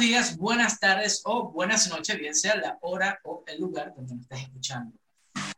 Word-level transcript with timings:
días, 0.00 0.36
buenas 0.38 0.80
tardes 0.80 1.20
o 1.24 1.50
buenas 1.50 1.90
noches, 1.90 2.18
bien 2.18 2.34
sea 2.34 2.56
la 2.56 2.78
hora 2.80 3.20
o 3.24 3.44
el 3.46 3.60
lugar 3.60 3.92
donde 3.94 4.14
nos 4.14 4.22
estés 4.22 4.40
escuchando. 4.40 4.96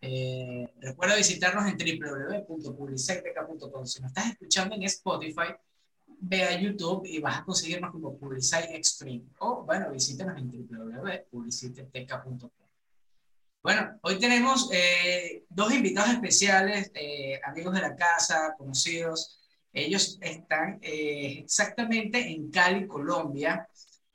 Eh, 0.01 0.69
recuerda 0.81 1.15
visitarnos 1.15 1.65
en 1.67 1.77
www.publiciteca.com. 1.79 3.87
Si 3.87 4.03
nos 4.03 4.11
estás 4.11 4.33
escuchando 4.33 4.75
en 4.75 4.83
Spotify, 4.83 5.55
ve 6.07 6.43
a 6.43 6.61
YouTube 6.61 7.07
y 7.07 7.21
vas 7.21 7.39
a 7.39 7.45
conseguirnos 7.45 7.93
como 7.93 8.19
Publicite 8.19 8.77
Extreme. 8.77 9.27
O, 9.39 9.63
bueno, 9.63 9.93
visítanos 9.93 10.37
en 10.37 10.51
www.publiciteca.com. 10.51 12.51
Bueno, 13.63 13.97
hoy 14.03 14.19
tenemos 14.19 14.69
eh, 14.73 15.45
dos 15.49 15.73
invitados 15.73 16.11
especiales, 16.11 16.91
eh, 16.95 17.41
amigos 17.45 17.75
de 17.75 17.81
la 17.81 17.95
casa, 17.95 18.57
conocidos. 18.59 19.39
Ellos 19.73 20.19
están 20.21 20.81
eh, 20.83 21.39
exactamente 21.45 22.29
en 22.29 22.51
Cali, 22.51 22.89
Colombia. 22.89 23.69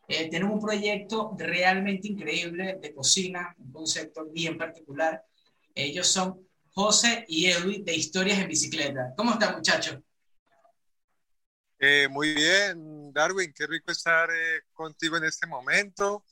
Tienen 0.08 0.46
un 0.46 0.62
proyecto 0.62 1.36
realmente 1.38 2.08
increíble 2.08 2.80
de 2.82 2.94
cocina, 2.94 3.54
un 3.60 3.72
concepto 3.72 4.26
bien 4.26 4.58
particular. 4.58 5.24
Ellos 5.76 6.08
son 6.08 6.48
José 6.70 7.26
y 7.28 7.48
Edwin 7.48 7.84
de 7.84 7.96
Historias 7.96 8.40
en 8.40 8.48
Bicicleta. 8.48 9.14
¿Cómo 9.18 9.32
están, 9.34 9.56
muchachos? 9.56 10.00
muy 12.10 12.34
bien, 12.34 13.14
Darwin, 13.14 13.54
qué 13.54 13.68
rico 13.68 13.92
estar 13.92 14.30
contigo 14.74 15.18
en 15.18 15.26
este 15.26 15.46
momento. 15.46 16.24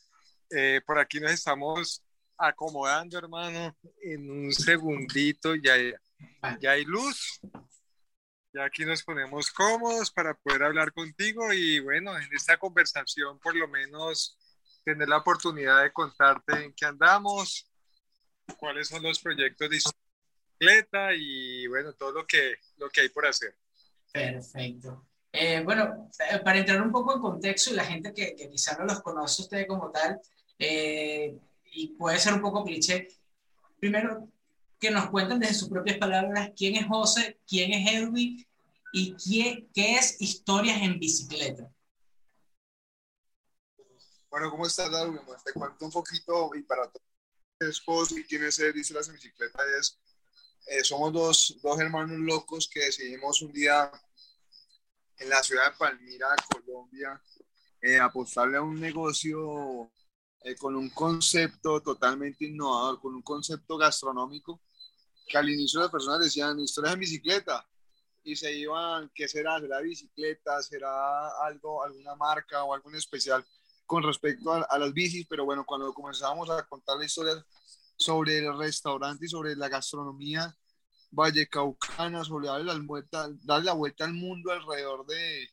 por 0.88 0.98
aquí 0.98 1.20
nos 1.20 1.32
estamos 1.32 2.02
acomodando, 2.38 3.18
hermano, 3.18 3.76
en 4.02 4.30
un 4.30 4.54
segundito 4.54 5.56
ya, 5.56 5.76
ya 6.60 6.72
hay 6.72 6.86
luz. 6.86 7.40
Ya 8.56 8.64
aquí 8.64 8.86
nos 8.86 9.04
ponemos 9.04 9.52
cómodos 9.52 10.10
para 10.12 10.34
poder 10.34 10.64
hablar 10.64 10.94
contigo 10.94 11.52
y 11.52 11.82
bueno, 11.82 12.18
en 12.18 12.30
esta 12.34 12.56
conversación 12.56 13.38
por 13.40 13.54
lo 13.54 13.68
menos 13.68 14.38
tener 14.86 15.10
la 15.10 15.18
oportunidad 15.18 15.84
de 15.84 15.92
contarte 15.92 16.64
en 16.64 16.74
qué 16.74 16.86
andamos, 16.86 17.70
cuáles 18.58 18.88
son 18.88 19.04
los 19.04 19.20
proyectos 19.20 19.70
de 19.70 19.76
bicicleta 19.76 21.14
y 21.14 21.68
bueno, 21.68 21.92
todo 21.96 22.14
lo 22.14 22.26
que, 22.26 22.56
lo 22.78 22.90
que 22.90 23.02
hay 23.02 23.10
por 23.10 23.26
hacer. 23.26 23.58
Perfecto. 24.14 25.06
Eh, 25.34 25.62
bueno, 25.62 26.10
eh, 26.32 26.40
para 26.40 26.60
entrar 26.60 26.82
un 26.82 26.94
poco 26.94 27.14
en 27.14 27.20
contexto 27.20 27.72
y 27.72 27.74
la 27.74 27.84
gente 27.84 28.14
que, 28.14 28.38
que 28.38 28.50
quizá 28.50 28.78
no 28.78 28.86
los 28.86 29.02
conoce 29.02 29.42
usted 29.42 29.68
como 29.68 29.92
tal, 29.92 30.18
eh, 30.58 31.38
y 31.74 31.88
puede 31.98 32.20
ser 32.20 32.34
un 32.34 32.42
poco 32.42 32.64
cliché, 32.64 33.10
primero 33.82 34.30
que 34.86 34.92
nos 34.92 35.10
cuenten 35.10 35.40
desde 35.40 35.56
sus 35.56 35.70
propias 35.70 35.98
palabras 35.98 36.52
quién 36.56 36.76
es 36.76 36.86
José, 36.86 37.40
quién 37.48 37.74
es 37.74 37.92
Edwin 37.92 38.46
y 38.94 39.16
quién, 39.16 39.68
qué 39.74 39.96
es 39.96 40.22
Historias 40.22 40.80
en 40.80 41.00
Bicicleta. 41.00 41.74
Bueno, 44.30 44.52
¿cómo 44.52 44.68
estás, 44.68 44.92
Darwin? 44.92 45.22
Te 45.44 45.54
cuento 45.54 45.86
un 45.86 45.92
poquito 45.92 46.52
y 46.54 46.62
para 46.62 46.92
todos 46.92 48.12
y 48.12 48.24
quién 48.26 48.44
es 48.44 48.60
Historias 48.60 49.08
en 49.08 49.16
Bicicleta 49.16 49.58
es, 49.80 50.00
eh, 50.68 50.84
somos 50.84 51.12
dos, 51.12 51.58
dos 51.64 51.80
hermanos 51.80 52.20
locos 52.20 52.70
que 52.72 52.82
decidimos 52.82 53.42
un 53.42 53.52
día 53.52 53.92
en 55.18 55.30
la 55.30 55.42
ciudad 55.42 55.72
de 55.72 55.78
Palmira, 55.80 56.28
Colombia, 56.52 57.20
eh, 57.82 57.98
apostarle 57.98 58.58
a 58.58 58.62
un 58.62 58.80
negocio 58.80 59.90
eh, 60.42 60.56
con 60.56 60.76
un 60.76 60.92
concepto 60.92 61.82
totalmente 61.82 62.46
innovador, 62.46 63.02
con 63.02 63.16
un 63.16 63.24
concepto 63.24 63.78
gastronómico, 63.78 64.62
que 65.28 65.38
al 65.38 65.50
inicio 65.50 65.80
las 65.80 65.90
personas 65.90 66.20
decían 66.20 66.60
historias 66.60 66.94
en 66.94 67.00
bicicleta 67.00 67.66
y 68.24 68.36
se 68.36 68.52
iban, 68.54 69.12
¿qué 69.14 69.28
será? 69.28 69.60
¿Será 69.60 69.80
bicicleta? 69.82 70.62
¿Será 70.64 71.30
algo, 71.46 71.84
alguna 71.84 72.16
marca 72.16 72.64
o 72.64 72.74
algo 72.74 72.90
en 72.90 72.96
especial 72.96 73.46
con 73.86 74.02
respecto 74.02 74.52
a, 74.52 74.80
las 74.80 74.94
bicis? 74.94 75.28
Pero 75.30 75.46
bueno, 75.46 75.64
cuando 75.64 75.94
comenzamos 75.94 76.50
a 76.50 76.66
contar 76.66 76.98
la 76.98 77.06
historia 77.06 77.46
sobre 77.96 78.40
el 78.40 78.58
restaurante 78.58 79.26
y 79.26 79.30
sobre 79.30 79.56
la 79.56 79.70
gastronomía 79.70 80.56
vallecaucana, 81.12 82.24
sobre 82.24 82.48
darle 82.48 82.74
la 82.74 82.80
vuelta, 82.80 83.30
darle 83.44 83.66
la 83.66 83.74
vuelta 83.74 84.06
al 84.06 84.14
mundo 84.14 84.52
alrededor 84.52 85.06
de, 85.06 85.50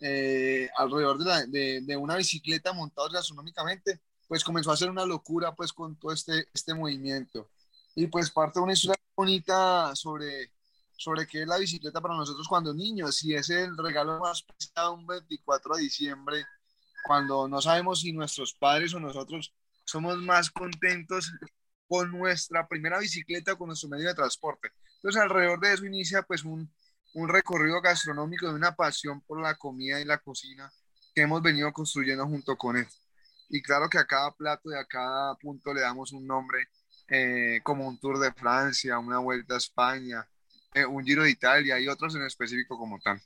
eh, 0.00 0.70
alrededor 0.76 1.18
de, 1.18 1.46
de, 1.48 1.80
de, 1.82 1.96
una 1.96 2.16
bicicleta 2.16 2.72
montada 2.72 3.08
gastronómicamente, 3.08 4.00
pues 4.28 4.44
comenzó 4.44 4.70
a 4.70 4.76
ser 4.76 4.88
una 4.88 5.04
locura 5.04 5.52
pues 5.54 5.72
con 5.72 5.98
todo 5.98 6.12
este, 6.12 6.46
este 6.54 6.74
movimiento. 6.74 7.50
Y 7.96 8.06
pues 8.06 8.30
parte 8.30 8.60
de 8.60 8.64
una 8.64 8.72
historia 8.72 8.96
bonita 9.16 9.94
sobre, 9.94 10.52
sobre 10.96 11.26
qué 11.26 11.42
es 11.42 11.48
la 11.48 11.58
bicicleta 11.58 12.00
para 12.00 12.14
nosotros 12.14 12.46
cuando 12.48 12.74
niños, 12.74 13.22
y 13.24 13.34
es 13.34 13.50
el 13.50 13.76
regalo 13.76 14.18
más 14.18 14.42
preciado 14.42 14.94
un 14.94 15.06
24 15.06 15.76
de 15.76 15.82
diciembre, 15.82 16.44
cuando 17.06 17.48
no 17.48 17.60
sabemos 17.60 18.00
si 18.00 18.12
nuestros 18.12 18.54
padres 18.54 18.94
o 18.94 19.00
nosotros 19.00 19.54
somos 19.84 20.18
más 20.18 20.50
contentos 20.50 21.32
con 21.86 22.10
nuestra 22.10 22.66
primera 22.66 22.98
bicicleta 22.98 23.52
o 23.52 23.58
con 23.58 23.68
nuestro 23.68 23.88
medio 23.90 24.08
de 24.08 24.14
transporte. 24.14 24.68
Entonces 24.96 25.20
alrededor 25.20 25.60
de 25.60 25.74
eso 25.74 25.84
inicia 25.84 26.22
pues 26.22 26.44
un, 26.44 26.72
un 27.14 27.28
recorrido 27.28 27.80
gastronómico 27.82 28.48
de 28.48 28.54
una 28.54 28.74
pasión 28.74 29.20
por 29.20 29.40
la 29.42 29.54
comida 29.56 30.00
y 30.00 30.04
la 30.04 30.18
cocina 30.18 30.72
que 31.14 31.22
hemos 31.22 31.42
venido 31.42 31.72
construyendo 31.72 32.24
junto 32.26 32.56
con 32.56 32.78
él 32.78 32.88
y 33.48 33.62
claro 33.62 33.88
que 33.88 33.98
a 33.98 34.06
cada 34.06 34.32
plato 34.32 34.70
y 34.70 34.74
a 34.74 34.84
cada 34.84 35.34
punto 35.36 35.72
le 35.72 35.80
damos 35.80 36.12
un 36.12 36.26
nombre, 36.26 36.68
eh, 37.08 37.60
como 37.62 37.86
un 37.86 37.98
Tour 37.98 38.18
de 38.18 38.32
Francia, 38.32 38.98
una 38.98 39.18
Vuelta 39.18 39.54
a 39.54 39.58
España, 39.58 40.26
eh, 40.74 40.84
un 40.84 41.04
Giro 41.04 41.22
de 41.22 41.30
Italia 41.30 41.78
y 41.78 41.88
otros 41.88 42.14
en 42.14 42.22
específico 42.22 42.78
como 42.78 42.98
tal. 43.00 43.20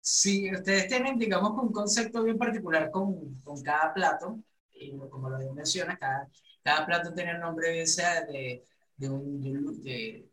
Sí, 0.00 0.52
ustedes 0.54 0.86
tienen, 0.86 1.18
digamos, 1.18 1.52
un 1.60 1.72
concepto 1.72 2.22
bien 2.22 2.38
particular 2.38 2.90
con, 2.90 3.40
con 3.42 3.60
cada 3.62 3.92
plato, 3.92 4.38
y 4.72 4.96
como 5.10 5.28
lo 5.28 5.52
menciona, 5.52 5.98
cada, 5.98 6.28
cada 6.62 6.86
plato 6.86 7.12
tiene 7.12 7.32
el 7.32 7.40
nombre 7.40 7.72
bien 7.72 7.86
sea 7.86 8.24
de, 8.24 8.64
de, 8.96 9.08
un, 9.08 9.40
de, 9.82 10.28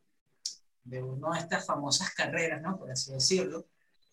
de 0.84 1.04
una 1.04 1.38
de 1.38 1.40
estas 1.40 1.66
famosas 1.66 2.14
carreras, 2.14 2.62
¿no? 2.62 2.78
Por 2.78 2.92
así 2.92 3.14
decirlo. 3.14 3.66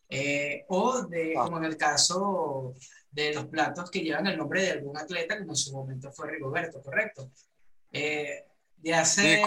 Eh, 0.09 0.65
o 0.69 1.03
de, 1.03 1.35
ah. 1.37 1.45
como 1.45 1.59
en 1.59 1.65
el 1.65 1.77
caso 1.77 2.75
de 3.11 3.35
los 3.35 3.47
platos 3.47 3.91
que 3.91 4.01
llevan 4.01 4.27
el 4.27 4.37
nombre 4.37 4.63
de 4.63 4.71
algún 4.73 4.97
atleta, 4.97 5.39
como 5.39 5.53
en 5.53 5.57
su 5.57 5.73
momento 5.73 6.13
fue 6.13 6.31
Rigoberto, 6.31 6.83
¿correcto? 6.83 7.31
Eh, 7.91 8.45
de, 8.77 8.95
hace, 8.95 9.43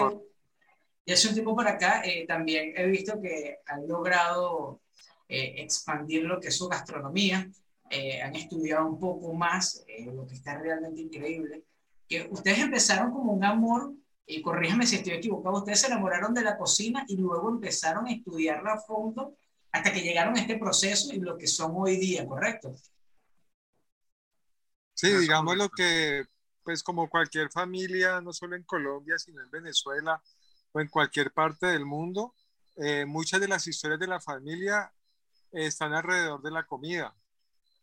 de 1.06 1.12
hace 1.12 1.28
un 1.28 1.34
tiempo 1.34 1.56
por 1.56 1.66
acá, 1.66 2.02
eh, 2.04 2.26
también 2.26 2.74
he 2.76 2.86
visto 2.86 3.20
que 3.20 3.58
han 3.66 3.86
logrado 3.88 4.80
expandir 5.26 6.22
lo 6.22 6.38
que 6.38 6.48
es 6.48 6.56
su 6.56 6.68
gastronomía, 6.68 7.50
han 8.22 8.36
estudiado 8.36 8.86
un 8.86 9.00
poco 9.00 9.32
más, 9.32 9.84
lo 10.04 10.26
que 10.26 10.34
está 10.34 10.58
realmente 10.58 11.00
increíble, 11.00 11.64
que 12.08 12.28
ustedes 12.30 12.58
empezaron 12.58 13.10
como 13.10 13.32
un 13.32 13.42
amor 13.42 13.94
y 14.26 14.40
corríjame 14.40 14.86
si 14.86 14.96
estoy 14.96 15.14
equivocado, 15.14 15.58
ustedes 15.58 15.80
se 15.80 15.86
enamoraron 15.88 16.32
de 16.34 16.42
la 16.42 16.56
cocina 16.56 17.04
y 17.08 17.16
luego 17.16 17.50
empezaron 17.50 18.06
a 18.06 18.12
estudiarla 18.12 18.74
a 18.74 18.78
fondo 18.78 19.36
hasta 19.70 19.92
que 19.92 20.00
llegaron 20.00 20.36
a 20.36 20.40
este 20.40 20.56
proceso 20.56 21.12
y 21.12 21.20
lo 21.20 21.36
que 21.36 21.46
son 21.46 21.72
hoy 21.74 21.96
día, 21.96 22.26
¿correcto? 22.26 22.74
Sí, 25.04 25.16
digamos 25.18 25.56
lo 25.56 25.68
que, 25.68 26.24
pues 26.62 26.82
como 26.82 27.08
cualquier 27.10 27.50
familia, 27.50 28.20
no 28.20 28.32
solo 28.32 28.56
en 28.56 28.62
Colombia, 28.62 29.18
sino 29.18 29.42
en 29.42 29.50
Venezuela 29.50 30.22
o 30.72 30.80
en 30.80 30.88
cualquier 30.88 31.32
parte 31.32 31.66
del 31.66 31.84
mundo, 31.84 32.34
eh, 32.76 33.04
muchas 33.04 33.40
de 33.40 33.48
las 33.48 33.66
historias 33.66 34.00
de 34.00 34.06
la 34.06 34.20
familia 34.20 34.92
están 35.52 35.92
alrededor 35.92 36.42
de 36.42 36.50
la 36.50 36.66
comida. 36.66 37.14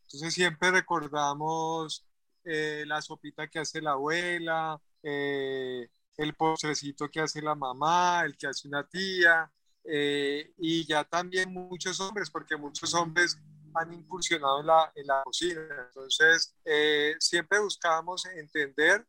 Entonces 0.04 0.34
siempre 0.34 0.72
recordamos 0.72 2.06
eh, 2.44 2.84
la 2.88 3.02
sopita 3.02 3.48
que 3.48 3.60
hace 3.60 3.82
la 3.82 3.92
abuela, 3.92 4.82
eh, 5.04 5.88
el 6.18 6.34
postrecito 6.34 7.10
que 7.10 7.22
hace 7.22 7.42
la 7.42 7.56
mamá, 7.56 8.24
el 8.26 8.36
que 8.36 8.48
hace 8.48 8.68
una 8.68 8.86
tía, 8.88 9.52
eh, 9.84 10.54
y 10.58 10.86
ya 10.86 11.04
también 11.04 11.54
muchos 11.54 12.00
hombres, 12.00 12.30
porque 12.30 12.56
muchos 12.58 12.94
hombres 12.94 13.38
han 13.76 13.94
incursionado 13.94 14.62
en 14.62 14.68
la, 14.68 14.92
en 14.96 15.08
la 15.08 15.22
cocina. 15.24 15.62
Entonces, 15.88 16.56
eh, 16.66 17.16
siempre 17.20 17.60
buscábamos 17.60 18.26
entender 18.26 19.06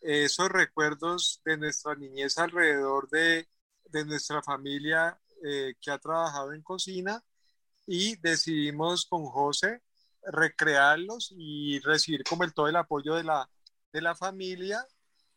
esos 0.00 0.48
recuerdos 0.48 1.40
de 1.44 1.56
nuestra 1.56 1.94
niñez 1.94 2.36
alrededor 2.38 3.08
de, 3.10 3.48
de 3.84 4.04
nuestra 4.04 4.42
familia 4.42 5.18
eh, 5.44 5.74
que 5.80 5.90
ha 5.90 5.98
trabajado 5.98 6.52
en 6.52 6.62
cocina 6.62 7.22
y 7.86 8.16
decidimos 8.16 9.06
con 9.06 9.26
José 9.26 9.82
recrearlos 10.24 11.32
y 11.36 11.80
recibir 11.80 12.22
como 12.24 12.44
el 12.44 12.54
todo 12.54 12.68
el 12.68 12.76
apoyo 12.76 13.14
de 13.14 13.24
la, 13.24 13.48
de 13.92 14.00
la 14.00 14.14
familia 14.14 14.86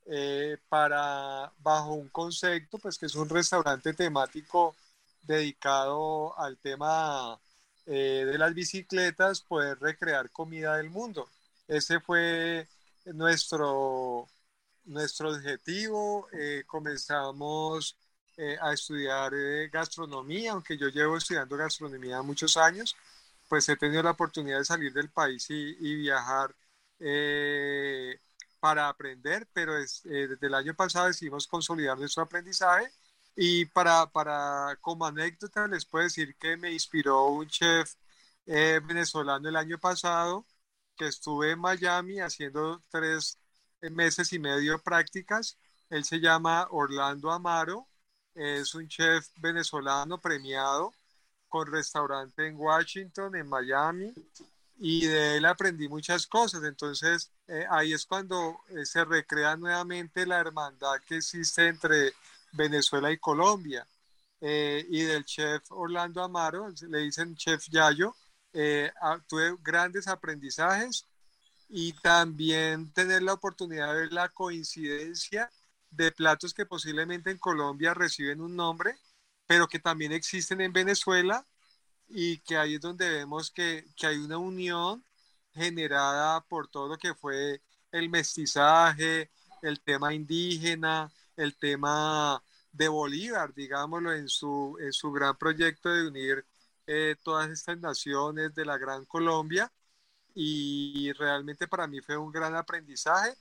eh, 0.06 0.58
para, 0.70 1.52
bajo 1.58 1.94
un 1.94 2.10
concepto, 2.10 2.78
pues 2.78 2.98
que 2.98 3.08
es 3.08 3.16
un 3.16 3.28
restaurante 3.28 3.94
temático 3.94 4.76
dedicado 5.24 6.38
al 6.38 6.58
tema 6.60 7.40
eh, 7.86 8.24
de 8.26 8.38
las 8.38 8.54
bicicletas, 8.54 9.42
poder 9.42 9.80
recrear 9.80 10.30
comida 10.32 10.78
del 10.78 10.90
mundo. 10.90 11.30
Ese 11.68 12.00
fue 12.00 12.68
nuestro, 13.06 14.28
nuestro 14.86 15.32
objetivo. 15.32 16.28
Eh, 16.34 16.64
comenzamos 16.66 17.98
a 18.62 18.74
estudiar 18.74 19.32
gastronomía, 19.72 20.52
aunque 20.52 20.78
yo 20.78 20.90
llevo 20.90 21.16
estudiando 21.16 21.56
gastronomía 21.56 22.22
muchos 22.22 22.58
años, 22.58 22.94
pues 23.48 23.70
he 23.70 23.78
tenido 23.78 24.04
la 24.04 24.12
oportunidad 24.12 24.58
de 24.58 24.66
salir 24.66 24.92
del 24.92 25.10
país 25.10 25.50
y, 25.50 25.78
y 25.80 25.96
viajar 25.96 26.54
eh, 27.00 28.20
para 28.60 28.88
aprender, 28.90 29.48
pero 29.54 29.78
es, 29.78 30.06
eh, 30.06 30.28
desde 30.28 30.48
el 30.48 30.56
año 30.56 30.74
pasado 30.74 31.08
decidimos 31.08 31.48
consolidar 31.48 31.98
nuestro 31.98 32.24
aprendizaje 32.24 32.92
y 33.36 33.66
para, 33.66 34.08
para 34.08 34.78
como 34.82 35.06
anécdota 35.06 35.68
les 35.68 35.86
puedo 35.86 36.04
decir 36.06 36.36
que 36.38 36.58
me 36.58 36.72
inspiró 36.72 37.28
un 37.28 37.48
chef 37.48 37.96
eh, 38.46 38.80
venezolano 38.84 39.50
el 39.50 39.56
año 39.56 39.78
pasado 39.80 40.46
que 40.96 41.08
estuve 41.08 41.52
en 41.52 41.60
Miami 41.60 42.20
haciendo 42.20 42.82
tres 42.90 43.38
meses 43.82 44.32
y 44.34 44.40
medio 44.40 44.80
prácticas. 44.80 45.58
Él 45.90 46.06
se 46.06 46.20
llama 46.20 46.68
Orlando 46.72 47.32
Amaro, 47.32 47.88
es 48.34 48.74
un 48.76 48.88
chef 48.88 49.28
venezolano 49.38 50.20
premiado 50.20 50.94
con 51.48 51.72
restaurante 51.72 52.48
en 52.48 52.58
Washington, 52.58 53.36
en 53.36 53.48
Miami, 53.48 54.14
y 54.78 55.06
de 55.06 55.38
él 55.38 55.46
aprendí 55.46 55.88
muchas 55.88 56.28
cosas. 56.28 56.64
Entonces, 56.64 57.32
eh, 57.48 57.66
ahí 57.70 57.94
es 57.94 58.06
cuando 58.06 58.60
eh, 58.70 58.86
se 58.86 59.06
recrea 59.06 59.56
nuevamente 59.56 60.26
la 60.26 60.40
hermandad 60.40 61.00
que 61.06 61.18
existe 61.18 61.68
entre 61.68 62.14
Venezuela 62.56 63.12
y 63.12 63.18
Colombia. 63.18 63.88
Eh, 64.42 64.86
y 64.90 65.02
del 65.02 65.26
chef 65.26 65.64
Orlando 65.72 66.22
Amaro, 66.22 66.74
le 66.90 67.00
dicen 67.00 67.36
chef 67.36 67.68
Yayo, 67.70 68.16
tuve 69.28 69.56
grandes 69.62 70.08
aprendizajes 70.08 71.06
y 71.70 71.94
también 71.94 72.92
tener 72.94 73.24
la 73.24 73.34
oportunidad 73.34 73.94
de 73.94 74.02
ver 74.02 74.14
la 74.14 74.30
coincidencia 74.30 75.50
de 75.92 76.12
platos 76.12 76.54
que 76.54 76.66
posiblemente 76.66 77.32
en 77.32 77.38
Colombia 77.38 77.94
reciben 77.94 78.42
un 78.42 78.56
nombre, 78.56 78.98
pero 79.48 79.68
que 79.68 79.80
también 79.80 80.12
existen 80.12 80.62
en 80.62 80.74
Venezuela 80.74 81.46
y 82.08 82.40
que 82.40 82.58
ahí 82.58 82.76
es 82.76 82.82
donde 82.82 83.10
vemos 83.10 83.52
que, 83.52 83.86
que 83.96 84.08
hay 84.08 84.18
una 84.18 84.38
unión 84.38 85.04
generada 85.54 86.42
por 86.42 86.68
todo 86.68 86.90
lo 86.90 86.98
que 86.98 87.14
fue 87.14 87.62
el 87.92 88.10
mestizaje, 88.10 89.32
el 89.62 89.80
tema 89.82 90.14
indígena, 90.14 91.12
el 91.38 91.56
tema 91.56 92.42
de 92.72 92.88
Bolívar, 92.88 93.54
digámoslo, 93.54 94.14
en 94.14 94.28
su, 94.30 94.78
en 94.80 94.92
su 94.94 95.12
gran 95.12 95.38
proyecto 95.38 95.90
de 95.90 96.08
unir 96.08 96.46
eh, 96.88 97.16
todas 97.24 97.50
estas 97.50 97.78
naciones 97.80 98.54
de 98.54 98.66
la 98.66 98.78
Gran 98.78 99.06
Colombia. 99.06 99.72
Y 100.34 101.12
realmente 101.14 101.68
para 101.68 101.88
mí 101.88 102.02
fue 102.02 102.18
un 102.18 102.32
gran 102.32 102.56
aprendizaje. 102.56 103.34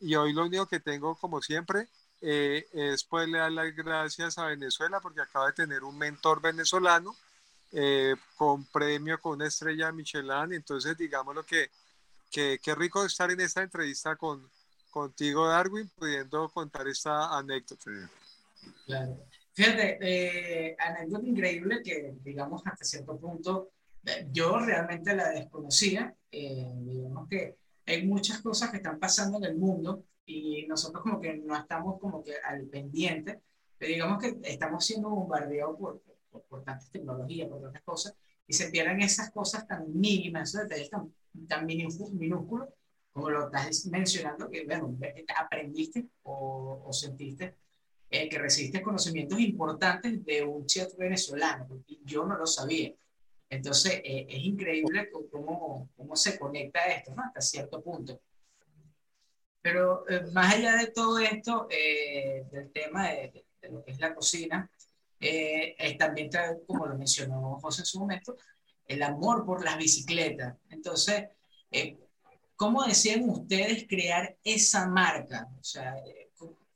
Y 0.00 0.14
hoy 0.14 0.32
lo 0.32 0.44
único 0.44 0.66
que 0.66 0.80
tengo, 0.80 1.14
como 1.16 1.40
siempre, 1.40 1.88
eh, 2.20 2.68
es 2.72 3.04
poderle 3.04 3.38
dar 3.38 3.52
las 3.52 3.74
gracias 3.74 4.38
a 4.38 4.46
Venezuela 4.46 5.00
porque 5.00 5.20
acaba 5.22 5.46
de 5.46 5.54
tener 5.54 5.82
un 5.82 5.96
mentor 5.96 6.40
venezolano 6.40 7.16
eh, 7.72 8.14
con 8.36 8.64
premio, 8.66 9.18
con 9.20 9.32
una 9.32 9.46
estrella 9.46 9.90
Michelin. 9.92 10.52
Entonces, 10.52 10.96
digamos 10.96 11.34
lo 11.34 11.44
que, 11.44 11.70
que, 12.30 12.74
rico 12.76 13.04
estar 13.04 13.30
en 13.30 13.40
esta 13.40 13.62
entrevista 13.62 14.16
con, 14.16 14.48
contigo, 14.92 15.48
Darwin, 15.48 15.90
pudiendo 15.96 16.48
contar 16.50 16.86
esta 16.86 17.36
anécdota. 17.36 17.90
Claro. 18.86 19.26
Fíjate, 19.52 19.98
eh, 20.00 20.76
anécdota 20.78 21.26
increíble 21.26 21.82
que, 21.82 22.14
digamos, 22.22 22.62
hasta 22.64 22.84
cierto 22.84 23.18
punto 23.18 23.70
eh, 24.06 24.28
yo 24.30 24.58
realmente 24.60 25.16
la 25.16 25.30
desconocía. 25.30 26.14
digamos 26.30 27.28
que 27.28 27.56
hay 27.86 28.06
muchas 28.06 28.40
cosas 28.40 28.70
que 28.70 28.76
están 28.76 28.98
pasando 28.98 29.38
en 29.38 29.44
el 29.44 29.56
mundo 29.56 30.04
y 30.24 30.66
nosotros 30.66 31.02
como 31.02 31.20
que 31.20 31.34
no 31.34 31.56
estamos 31.56 31.98
como 32.00 32.22
que 32.22 32.34
al 32.44 32.66
pendiente, 32.66 33.40
pero 33.76 33.92
digamos 33.92 34.22
que 34.22 34.38
estamos 34.44 34.84
siendo 34.84 35.10
bombardeados 35.10 35.76
por, 35.78 36.02
por, 36.48 36.62
tantas 36.62 36.90
tecnologías, 36.90 37.48
por 37.48 37.60
tantas 37.60 37.82
cosas, 37.82 38.14
y 38.46 38.52
se 38.52 38.70
pierden 38.70 39.00
esas 39.00 39.30
cosas 39.30 39.66
tan 39.66 39.92
mínimas, 39.98 40.50
esos 40.50 40.68
detalles 40.68 40.90
tan, 40.90 41.12
tan 41.48 41.66
minúsculos, 41.66 42.68
como 43.12 43.30
lo 43.30 43.46
estás 43.46 43.86
mencionando, 43.90 44.48
que 44.50 44.64
bueno, 44.64 44.96
aprendiste 45.36 46.06
o, 46.22 46.82
o 46.84 46.92
sentiste 46.92 47.56
eh, 48.10 48.28
que 48.28 48.38
recibiste 48.38 48.82
conocimientos 48.82 49.40
importantes 49.40 50.24
de 50.24 50.42
un 50.42 50.66
chef 50.66 50.96
venezolano, 50.96 51.66
porque 51.66 51.98
yo 52.04 52.24
no 52.24 52.36
lo 52.36 52.46
sabía. 52.46 52.92
Entonces, 53.48 54.00
eh, 54.04 54.26
es 54.28 54.44
increíble 54.44 55.10
cómo, 55.30 55.88
cómo 55.96 56.16
se 56.16 56.38
conecta 56.38 56.84
esto, 56.86 57.14
¿no? 57.14 57.22
Hasta 57.22 57.40
cierto 57.40 57.82
punto. 57.82 58.20
Pero 59.60 60.08
eh, 60.08 60.26
más 60.32 60.54
allá 60.54 60.76
de 60.76 60.88
todo 60.88 61.18
esto, 61.18 61.68
del 62.50 62.72
tema 62.72 63.08
de, 63.08 63.44
de, 63.60 63.70
lo 63.70 63.84
que 63.84 63.92
es 63.92 64.00
la 64.00 64.14
cocina, 64.14 64.70
eh, 65.24 65.96
también 65.98 66.28
como 66.66 66.86
lo 66.86 66.98
mencionó 66.98 67.58
José 67.60 67.82
en 67.82 67.86
su 67.86 68.00
momento, 68.00 68.36
el 68.86 69.02
amor 69.02 69.46
por 69.46 69.64
las 69.64 69.78
bicicletas. 69.78 70.56
Entonces, 70.68 71.28
eh, 71.70 71.96
¿cómo 72.62 72.84
decían 72.84 73.28
ustedes 73.28 73.88
crear 73.88 74.36
esa 74.44 74.86
marca? 74.86 75.48
O 75.58 75.64
sea, 75.64 75.96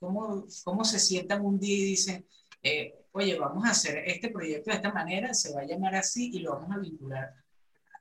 ¿cómo, 0.00 0.44
cómo 0.64 0.84
se 0.84 0.98
sientan 0.98 1.44
un 1.44 1.60
día 1.60 1.78
y 1.78 1.84
dicen, 1.84 2.26
eh, 2.60 3.06
oye, 3.12 3.38
vamos 3.38 3.64
a 3.64 3.70
hacer 3.70 3.98
este 3.98 4.30
proyecto 4.30 4.72
de 4.72 4.78
esta 4.78 4.92
manera, 4.92 5.32
se 5.32 5.54
va 5.54 5.60
a 5.60 5.64
llamar 5.64 5.94
así 5.94 6.32
y 6.34 6.40
lo 6.40 6.54
vamos 6.54 6.76
a 6.76 6.80
vincular 6.80 7.32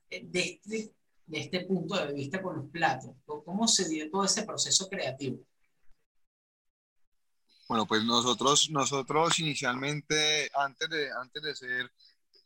de 0.10 0.40
este, 0.40 0.96
de 1.28 1.40
este 1.40 1.60
punto 1.66 1.96
de 2.04 2.12
vista 2.12 2.42
con 2.42 2.56
los 2.56 2.72
platos? 2.72 3.12
¿Cómo 3.24 3.68
se 3.68 3.88
dio 3.88 4.10
todo 4.10 4.26
ese 4.26 4.42
proceso 4.42 4.90
creativo? 4.90 5.38
Bueno, 7.68 7.86
pues 7.86 8.04
nosotros, 8.04 8.68
nosotros 8.72 9.38
inicialmente, 9.38 10.50
antes 10.56 10.90
de, 10.90 11.12
antes 11.12 11.44
de, 11.44 11.56
ser, 11.56 11.92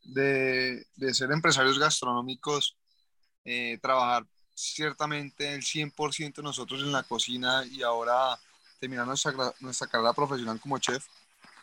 de, 0.04 0.86
de 0.98 1.14
ser 1.14 1.32
empresarios 1.32 1.80
gastronómicos, 1.80 2.78
eh, 3.46 3.80
trabajar 3.82 4.28
ciertamente 4.60 5.54
el 5.54 5.62
100% 5.62 6.44
nosotros 6.44 6.82
en 6.82 6.92
la 6.92 7.04
cocina 7.04 7.64
y 7.66 7.82
ahora 7.82 8.38
terminar 8.80 9.08
nuestra, 9.08 9.34
nuestra 9.60 9.88
carrera 9.88 10.14
profesional 10.14 10.60
como 10.60 10.78
chef, 10.78 11.06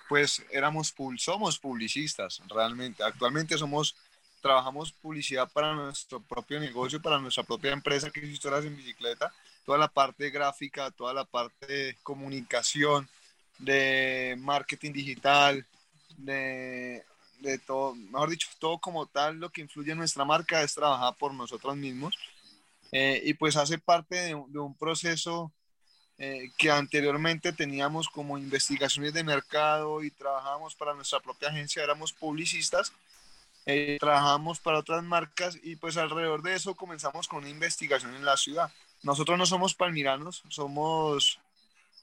pues 0.08 0.42
éramos, 0.50 0.94
somos 1.18 1.58
publicistas 1.58 2.40
realmente. 2.48 3.02
Actualmente 3.02 3.58
somos, 3.58 3.94
trabajamos 4.40 4.92
publicidad 4.92 5.50
para 5.52 5.74
nuestro 5.74 6.20
propio 6.20 6.58
negocio, 6.58 7.02
para 7.02 7.18
nuestra 7.18 7.42
propia 7.42 7.72
empresa 7.72 8.10
que 8.10 8.20
es 8.20 8.28
Historias 8.28 8.64
en 8.64 8.76
Bicicleta, 8.76 9.32
toda 9.64 9.78
la 9.78 9.88
parte 9.88 10.30
gráfica, 10.30 10.90
toda 10.90 11.12
la 11.12 11.24
parte 11.24 11.66
de 11.66 11.96
comunicación, 12.02 13.08
de 13.58 14.36
marketing 14.38 14.92
digital, 14.92 15.66
de, 16.16 17.04
de, 17.40 17.58
todo, 17.58 17.94
mejor 17.94 18.30
dicho, 18.30 18.48
todo 18.58 18.78
como 18.78 19.06
tal, 19.06 19.38
lo 19.38 19.50
que 19.50 19.62
influye 19.62 19.92
en 19.92 19.98
nuestra 19.98 20.24
marca 20.24 20.62
es 20.62 20.74
trabajar 20.74 21.14
por 21.18 21.34
nosotros 21.34 21.76
mismos. 21.76 22.14
Eh, 22.92 23.20
y 23.24 23.34
pues 23.34 23.56
hace 23.56 23.78
parte 23.78 24.16
de, 24.16 24.34
un 24.34 24.74
proceso 24.74 25.52
eh, 26.18 26.50
que 26.56 26.70
anteriormente 26.70 27.52
teníamos 27.52 28.08
como 28.08 28.38
investigaciones 28.38 29.12
de 29.12 29.24
mercado 29.24 30.02
y 30.02 30.10
trabajábamos 30.10 30.74
para 30.74 30.94
nuestra 30.94 31.20
propia 31.20 31.48
agencia, 31.48 31.82
éramos 31.82 32.12
publicistas, 32.12 32.92
eh, 33.66 33.98
para 34.00 34.78
otras 34.78 35.02
marcas 35.02 35.58
y 35.60 35.74
pues 35.76 35.96
alrededor 35.96 36.42
de 36.42 36.54
eso 36.54 36.76
comenzamos 36.76 37.26
con 37.26 37.40
una 37.40 37.48
investigación 37.48 38.14
en 38.14 38.24
la 38.24 38.36
ciudad. 38.36 38.70
Nosotros 39.02 39.36
no 39.36 39.44
somos 39.44 39.74
palmiranos, 39.74 40.42
somos 40.48 41.40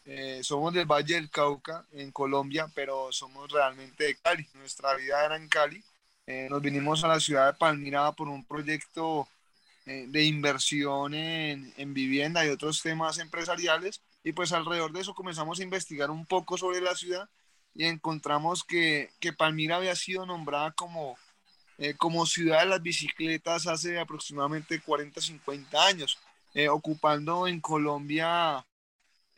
eh, 0.05 0.41
somos 0.43 0.73
del 0.73 0.85
Valle 0.85 1.15
del 1.15 1.29
Cauca, 1.29 1.85
en 1.93 2.11
Colombia, 2.11 2.69
pero 2.75 3.11
somos 3.11 3.49
realmente 3.51 4.03
de 4.03 4.15
Cali. 4.15 4.47
Nuestra 4.55 4.95
vida 4.95 5.23
era 5.25 5.37
en 5.37 5.47
Cali. 5.47 5.81
Eh, 6.27 6.47
nos 6.49 6.61
vinimos 6.61 7.03
a 7.03 7.07
la 7.07 7.19
ciudad 7.19 7.47
de 7.47 7.57
Palmira 7.57 8.11
por 8.11 8.27
un 8.27 8.43
proyecto 8.43 9.27
eh, 9.85 10.05
de 10.07 10.23
inversión 10.23 11.13
en, 11.13 11.73
en, 11.77 11.93
vivienda 11.93 12.45
y 12.45 12.49
otros 12.49 12.81
temas 12.81 13.19
empresariales. 13.19 14.01
Y 14.23 14.31
pues 14.33 14.51
alrededor 14.53 14.91
de 14.93 15.01
eso 15.01 15.13
comenzamos 15.13 15.59
a 15.59 15.63
investigar 15.63 16.09
un 16.11 16.25
poco 16.25 16.57
sobre 16.57 16.81
la 16.81 16.95
ciudad 16.95 17.29
y 17.75 17.85
encontramos 17.85 18.63
que, 18.63 19.11
que 19.19 19.33
Palmira 19.33 19.77
había 19.77 19.95
sido 19.95 20.25
nombrada 20.25 20.71
como, 20.71 21.17
como 21.97 22.25
ciudad 22.25 22.59
de 22.59 22.67
las 22.67 22.81
bicicletas 22.83 23.67
hace 23.67 23.99
aproximadamente 23.99 24.79
40, 24.79 25.19
50 25.19 25.85
años, 25.85 26.19
ocupando 26.69 27.47
en 27.47 27.59
Colombia 27.59 28.63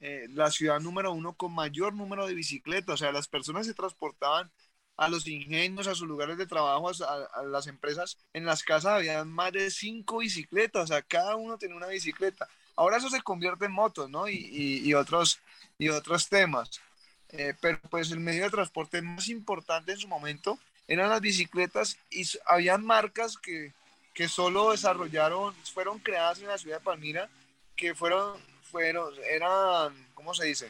eh, 0.08 0.28
la 0.34 0.52
ciudad 0.52 0.80
número 0.80 1.12
uno 1.14 1.34
con 1.34 1.54
mayor 1.54 1.94
número 1.94 2.28
de 2.28 2.36
bicicletas. 2.36 2.96
O 2.96 2.98
sea, 2.98 3.12
las 3.12 3.28
personas 3.28 3.66
se 3.66 3.74
transportaban 3.74 4.52
a 4.98 5.10
los 5.10 5.28
ingenios, 5.28 5.88
a 5.88 5.96
sus 5.96 6.08
lugares 6.08 6.38
de 6.38 6.48
trabajo, 6.48 6.90
a, 6.90 7.44
las 7.44 7.68
empresas. 7.68 8.18
En 8.34 8.46
las 8.46 8.64
casas 8.64 8.94
había 8.94 9.24
más 9.26 9.52
de 9.52 9.70
cinco 9.72 10.20
bicicletas, 10.20 10.84
o 10.84 10.88
sea, 10.88 11.02
cada 11.02 11.36
uno 11.36 11.58
tenía 11.58 11.76
una 11.76 11.88
bicicleta. 11.88 12.48
Ahora 12.76 12.98
eso 12.98 13.10
se 13.10 13.22
convierte 13.22 13.66
en 13.66 13.72
motos, 13.72 14.10
¿no? 14.10 14.28
Y, 14.28 14.94
otros, 14.94 15.40
y 15.78 15.90
otros 15.90 16.28
temas. 16.30 16.82
Eh, 17.30 17.54
pero 17.60 17.80
pues 17.90 18.12
el 18.12 18.20
medio 18.20 18.44
de 18.44 18.50
transporte 18.50 19.02
más 19.02 19.28
importante 19.30 19.92
en 19.92 19.98
su 19.98 20.08
momento 20.08 20.60
eran 20.88 21.10
las 21.10 21.22
bicicletas 21.22 21.98
y 22.10 22.24
habían 22.46 22.86
marcas 22.86 23.38
que, 23.38 23.74
que 24.14 24.28
solo 24.28 24.72
desarrollaron, 24.72 25.54
fueron 25.74 26.00
creadas 26.00 26.40
en 26.40 26.48
la 26.48 26.58
ciudad 26.58 26.78
de 26.78 26.84
Palmira, 26.84 27.30
que 27.76 27.96
fueron 27.96 28.40
fueron, 28.76 29.14
eran, 29.32 29.94
¿cómo 30.14 30.34
se 30.34 30.46
dice? 30.48 30.70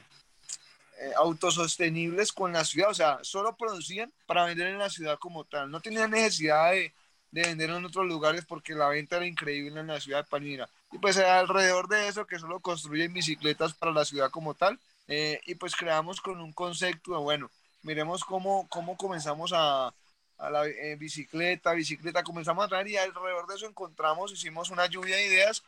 Eh, 0.98 1.12
autosostenibles 1.18 2.32
con 2.32 2.54
la 2.54 2.64
ciudad, 2.64 2.90
o 2.90 2.94
sea, 2.94 3.20
solo 3.22 3.56
producían 3.58 4.14
para 4.26 4.46
vender 4.46 4.68
en 4.68 4.80
la 4.80 4.90
ciudad 4.90 5.20
como 5.20 5.44
tal, 5.44 5.70
no 5.70 5.82
tenían 5.82 6.12
necesidad 6.12 6.72
de, 6.72 6.94
de 7.32 7.42
vender 7.42 7.70
en 7.70 7.84
otros 7.84 8.06
lugares 8.06 8.46
porque 8.46 8.74
la 8.74 8.88
venta 8.88 9.18
era 9.18 9.26
increíble 9.26 9.82
en 9.82 9.88
la 9.88 10.00
ciudad 10.00 10.20
de 10.24 10.30
Palmira. 10.30 10.70
Y 10.94 10.98
pues 10.98 11.18
alrededor 11.18 11.90
de 11.90 12.08
eso, 12.08 12.26
que 12.26 12.40
solo 12.40 12.62
construyen 12.62 13.12
bicicletas 13.12 13.74
para 13.74 13.92
la 13.92 14.06
ciudad 14.06 14.32
como 14.32 14.54
tal, 14.54 14.80
eh, 15.10 15.42
y 15.46 15.56
pues 15.56 15.76
creamos 15.76 16.22
con 16.22 16.40
un 16.40 16.54
concepto, 16.54 17.20
bueno, 17.20 17.52
miremos 17.82 18.24
cómo, 18.24 18.66
cómo 18.70 18.96
comenzamos 18.96 19.52
a, 19.54 19.94
a 20.38 20.50
la 20.50 20.66
eh, 20.68 20.96
bicicleta, 20.98 21.74
bicicleta, 21.74 22.24
comenzamos 22.24 22.66
a 22.66 22.68
traer 22.68 22.88
y 22.88 22.98
alrededor 22.98 23.48
de 23.48 23.56
eso 23.56 23.66
encontramos, 23.68 24.32
hicimos 24.32 24.70
una 24.70 24.86
lluvia 24.88 25.18
de 25.18 25.28
ideas 25.28 25.64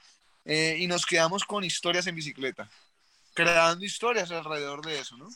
eh, 0.45 0.77
y 0.79 0.87
nos 0.87 1.05
quedamos 1.05 1.43
con 1.43 1.63
historias 1.63 2.07
en 2.07 2.15
bicicleta, 2.15 2.69
creando 3.37 3.85
historias 3.85 4.31
alrededor 4.31 4.83
de 4.83 4.99
eso, 4.99 5.15
¿no? 5.15 5.27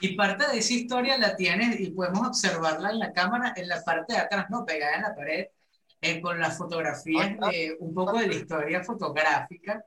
Y 0.00 0.16
parte 0.16 0.48
de 0.48 0.58
esa 0.58 0.74
historia 0.74 1.16
la 1.16 1.36
tienes 1.36 1.78
y 1.78 1.90
podemos 1.92 2.26
observarla 2.26 2.90
en 2.90 2.98
la 2.98 3.12
cámara, 3.12 3.54
en 3.56 3.68
la 3.68 3.80
parte 3.82 4.14
de 4.14 4.18
atrás, 4.18 4.46
¿no? 4.50 4.66
Pegada 4.66 4.96
en 4.96 5.02
la 5.02 5.14
pared, 5.14 5.46
eh, 6.00 6.20
con 6.20 6.40
las 6.40 6.58
fotografías, 6.58 7.38
de 7.38 7.76
un 7.78 7.94
poco 7.94 8.18
de 8.18 8.26
la 8.26 8.34
historia 8.34 8.82
fotográfica 8.82 9.84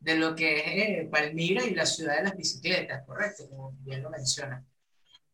de 0.00 0.16
lo 0.16 0.34
que 0.34 1.00
es 1.00 1.08
Palmira 1.08 1.64
y 1.64 1.74
la 1.74 1.86
ciudad 1.86 2.16
de 2.16 2.24
las 2.24 2.36
bicicletas, 2.36 3.06
correcto, 3.06 3.48
como 3.48 3.72
bien 3.80 4.02
lo 4.02 4.10
menciona. 4.10 4.64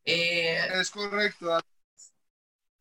es 0.05 0.91
correcto. 0.91 1.59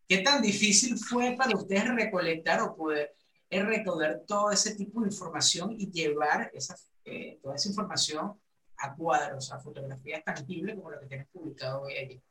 ¿Qué 0.05 0.17
tan 0.17 0.41
difícil 0.41 0.98
fue 0.98 1.36
para 1.38 1.55
ustedes 1.55 1.88
recolectar 1.88 2.62
o 2.62 2.75
poder 2.75 3.15
es 3.50 3.65
recoger 3.65 4.24
todo 4.25 4.51
ese 4.51 4.75
tipo 4.75 5.01
de 5.01 5.07
información 5.07 5.75
y 5.77 5.91
llevar 5.91 6.51
esa, 6.53 6.75
eh, 7.03 7.38
toda 7.43 7.55
esa 7.55 7.69
información 7.69 8.40
a 8.82 8.96
cuadros, 8.96 9.52
a 9.52 9.60
fotografías 9.60 10.24
tangibles 10.24 10.76
como 10.76 10.92
lo 10.92 11.00
que 11.00 11.08
tienes 11.08 11.28
publicado 11.28 11.82
hoy 11.82 11.98
allí. 11.98 12.22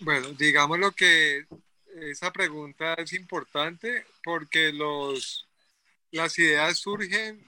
Bueno, 0.00 0.28
digamos 0.32 0.78
lo 0.78 0.92
que 0.92 1.46
esa 1.94 2.30
pregunta 2.30 2.94
es 2.94 3.12
importante 3.14 4.04
porque 4.22 4.72
los, 4.72 5.46
las 6.10 6.38
ideas 6.38 6.78
surgen 6.78 7.44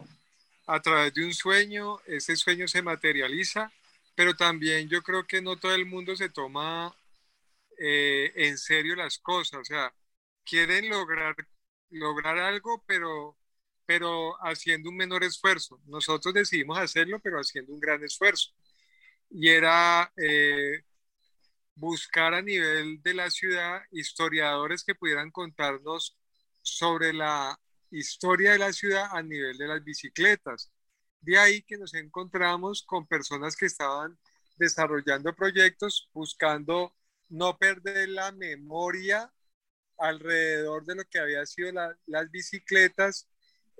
a 0.67 0.81
través 0.81 1.15
de 1.15 1.25
un 1.25 1.35
sueño, 1.35 1.99
ese 2.07 2.37
sueño 2.37 2.69
se 2.69 2.83
materializa, 2.83 3.73
pero 4.15 4.35
también 4.35 4.89
yo 4.89 5.03
creo 5.03 5.27
que 5.27 5.41
no 5.41 5.57
todo 5.57 5.75
el 5.75 5.87
mundo 5.87 6.17
se 6.17 6.29
toma 6.29 6.95
eh, 7.79 8.33
en 8.37 8.59
serio 8.59 8.97
las 8.97 9.19
cosas, 9.19 9.61
o 9.61 9.65
sea, 9.65 9.93
quieren 10.45 10.89
lograr 10.89 11.37
lograr 11.91 12.39
algo, 12.39 12.83
pero, 12.87 13.37
pero 13.89 14.37
haciendo 14.45 14.91
un 14.91 14.97
menor 14.99 15.25
esfuerzo. 15.25 15.81
Nosotros 15.87 16.35
decidimos 16.35 16.79
hacerlo, 16.79 17.21
pero 17.21 17.39
haciendo 17.39 17.73
un 17.73 17.81
gran 17.81 18.05
esfuerzo. 18.05 18.51
Y 19.31 19.49
era 19.49 20.13
eh, 20.19 20.83
buscar 21.75 22.35
a 22.35 22.43
nivel 22.43 23.03
de 23.03 23.15
la 23.15 23.31
ciudad 23.31 23.81
historiadores 23.91 24.85
que 24.85 24.95
pudieran 24.95 25.31
contarnos 25.31 26.19
sobre 26.61 27.15
la 27.15 27.59
historia 27.91 28.53
de 28.53 28.59
la 28.59 28.75
ciudad 28.75 29.07
a 29.11 29.23
nivel 29.23 29.57
de 29.57 29.69
las 29.69 29.83
bicicletas. 29.83 30.71
De 31.21 31.39
ahí 31.39 31.63
que 31.63 31.79
nos 31.79 31.95
encontramos 31.95 32.83
con 32.83 33.07
personas 33.07 33.57
que 33.57 33.67
estaban 33.67 34.19
desarrollando 34.59 35.35
proyectos 35.35 36.11
buscando 36.13 36.95
no 37.31 37.57
perder 37.57 38.11
la 38.11 38.33
memoria 38.33 39.33
alrededor 39.97 40.85
de 40.85 40.97
lo 40.97 41.05
que 41.07 41.21
había 41.21 41.47
sido 41.47 41.73
las 42.07 42.31
bicicletas 42.31 43.27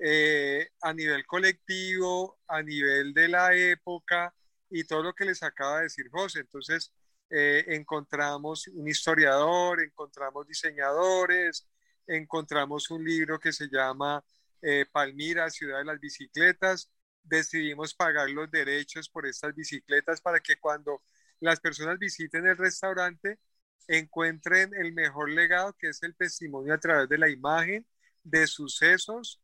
eh, 0.01 0.71
a 0.81 0.93
nivel 0.93 1.27
colectivo, 1.27 2.39
a 2.47 2.63
nivel 2.63 3.13
de 3.13 3.29
la 3.29 3.55
época 3.55 4.35
y 4.71 4.85
todo 4.85 5.03
lo 5.03 5.15
que 5.15 5.25
les 5.25 5.43
acaba 5.43 5.79
de 5.79 5.85
decir 5.85 6.09
José. 6.11 6.41
Entonces, 6.41 6.93
eh, 7.31 7.65
encontramos 7.69 8.69
un 8.69 8.89
historiador, 8.89 9.83
encontramos 9.83 10.47
diseñadores, 10.47 11.67
encontramos 12.07 12.91
un 12.91 13.05
libro 13.05 13.39
que 13.39 13.53
se 13.53 13.69
llama 13.69 14.25
eh, 14.63 14.87
Palmira, 14.91 15.51
Ciudad 15.51 15.79
de 15.79 15.85
las 15.85 16.01
Bicicletas. 16.01 16.91
Decidimos 17.23 17.95
pagar 17.95 18.31
los 18.31 18.51
derechos 18.51 19.09
por 19.09 19.27
estas 19.27 19.55
bicicletas 19.55 20.21
para 20.21 20.41
que 20.41 20.57
cuando 20.57 21.03
las 21.41 21.61
personas 21.61 21.99
visiten 21.99 22.47
el 22.47 22.57
restaurante 22.57 23.39
encuentren 23.87 24.75
el 24.75 24.93
mejor 24.93 25.31
legado 25.31 25.75
que 25.75 25.89
es 25.89 26.03
el 26.03 26.15
testimonio 26.15 26.75
a 26.75 26.79
través 26.79 27.09
de 27.09 27.19
la 27.19 27.29
imagen 27.29 27.87
de 28.23 28.47
sucesos 28.47 29.41